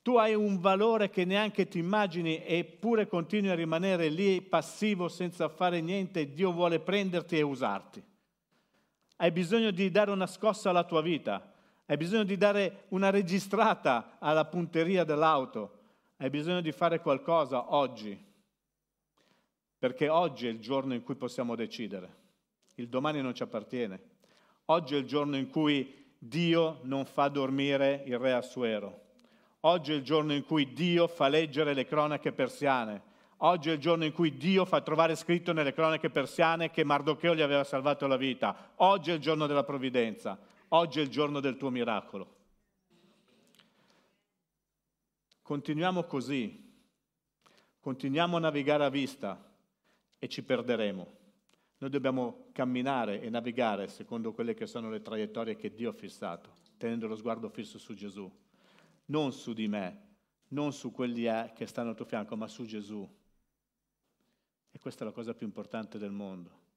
Tu 0.00 0.16
hai 0.16 0.34
un 0.34 0.58
valore 0.58 1.10
che 1.10 1.26
neanche 1.26 1.68
ti 1.68 1.80
immagini 1.80 2.42
eppure 2.46 3.08
continui 3.08 3.50
a 3.50 3.54
rimanere 3.54 4.08
lì 4.08 4.40
passivo 4.40 5.08
senza 5.08 5.50
fare 5.50 5.82
niente. 5.82 6.32
Dio 6.32 6.50
vuole 6.50 6.80
prenderti 6.80 7.36
e 7.36 7.42
usarti. 7.42 8.02
Hai 9.16 9.30
bisogno 9.30 9.70
di 9.70 9.90
dare 9.90 10.10
una 10.10 10.26
scossa 10.26 10.70
alla 10.70 10.84
tua 10.84 11.02
vita. 11.02 11.51
Hai 11.92 11.98
bisogno 11.98 12.24
di 12.24 12.38
dare 12.38 12.84
una 12.88 13.10
registrata 13.10 14.16
alla 14.18 14.46
punteria 14.46 15.04
dell'auto. 15.04 15.80
Hai 16.16 16.30
bisogno 16.30 16.62
di 16.62 16.72
fare 16.72 17.00
qualcosa 17.00 17.74
oggi. 17.74 18.18
Perché 19.78 20.08
oggi 20.08 20.46
è 20.46 20.50
il 20.50 20.58
giorno 20.58 20.94
in 20.94 21.02
cui 21.02 21.16
possiamo 21.16 21.54
decidere. 21.54 22.16
Il 22.76 22.88
domani 22.88 23.20
non 23.20 23.34
ci 23.34 23.42
appartiene. 23.42 24.00
Oggi 24.66 24.94
è 24.94 24.96
il 24.96 25.04
giorno 25.04 25.36
in 25.36 25.50
cui 25.50 26.14
Dio 26.16 26.78
non 26.84 27.04
fa 27.04 27.28
dormire 27.28 28.04
il 28.06 28.18
re 28.18 28.32
Assuero. 28.32 29.00
Oggi 29.60 29.92
è 29.92 29.96
il 29.96 30.02
giorno 30.02 30.32
in 30.32 30.46
cui 30.46 30.72
Dio 30.72 31.06
fa 31.06 31.28
leggere 31.28 31.74
le 31.74 31.84
cronache 31.84 32.32
persiane. 32.32 33.02
Oggi 33.42 33.68
è 33.68 33.74
il 33.74 33.78
giorno 33.78 34.06
in 34.06 34.14
cui 34.14 34.38
Dio 34.38 34.64
fa 34.64 34.80
trovare 34.80 35.14
scritto 35.14 35.52
nelle 35.52 35.74
cronache 35.74 36.08
persiane 36.08 36.70
che 36.70 36.84
Mardocheo 36.84 37.34
gli 37.34 37.42
aveva 37.42 37.64
salvato 37.64 38.06
la 38.06 38.16
vita. 38.16 38.70
Oggi 38.76 39.10
è 39.10 39.14
il 39.14 39.20
giorno 39.20 39.46
della 39.46 39.64
provvidenza. 39.64 40.38
Oggi 40.74 41.00
è 41.00 41.02
il 41.02 41.10
giorno 41.10 41.40
del 41.40 41.58
tuo 41.58 41.68
miracolo. 41.68 42.36
Continuiamo 45.42 46.04
così, 46.04 46.72
continuiamo 47.78 48.38
a 48.38 48.40
navigare 48.40 48.84
a 48.86 48.88
vista 48.88 49.52
e 50.18 50.28
ci 50.28 50.42
perderemo. 50.42 51.20
Noi 51.76 51.90
dobbiamo 51.90 52.46
camminare 52.52 53.20
e 53.20 53.28
navigare 53.28 53.88
secondo 53.88 54.32
quelle 54.32 54.54
che 54.54 54.66
sono 54.66 54.88
le 54.88 55.02
traiettorie 55.02 55.56
che 55.56 55.74
Dio 55.74 55.90
ha 55.90 55.94
fissato, 55.94 56.56
tenendo 56.78 57.06
lo 57.06 57.16
sguardo 57.16 57.50
fisso 57.50 57.76
su 57.76 57.92
Gesù, 57.92 58.30
non 59.06 59.32
su 59.32 59.52
di 59.52 59.68
me, 59.68 60.14
non 60.48 60.72
su 60.72 60.90
quelli 60.90 61.28
che 61.54 61.66
stanno 61.66 61.90
al 61.90 61.96
tuo 61.96 62.06
fianco, 62.06 62.34
ma 62.34 62.48
su 62.48 62.64
Gesù. 62.64 63.06
E 64.70 64.78
questa 64.78 65.04
è 65.04 65.06
la 65.06 65.12
cosa 65.12 65.34
più 65.34 65.44
importante 65.44 65.98
del 65.98 66.12
mondo. 66.12 66.61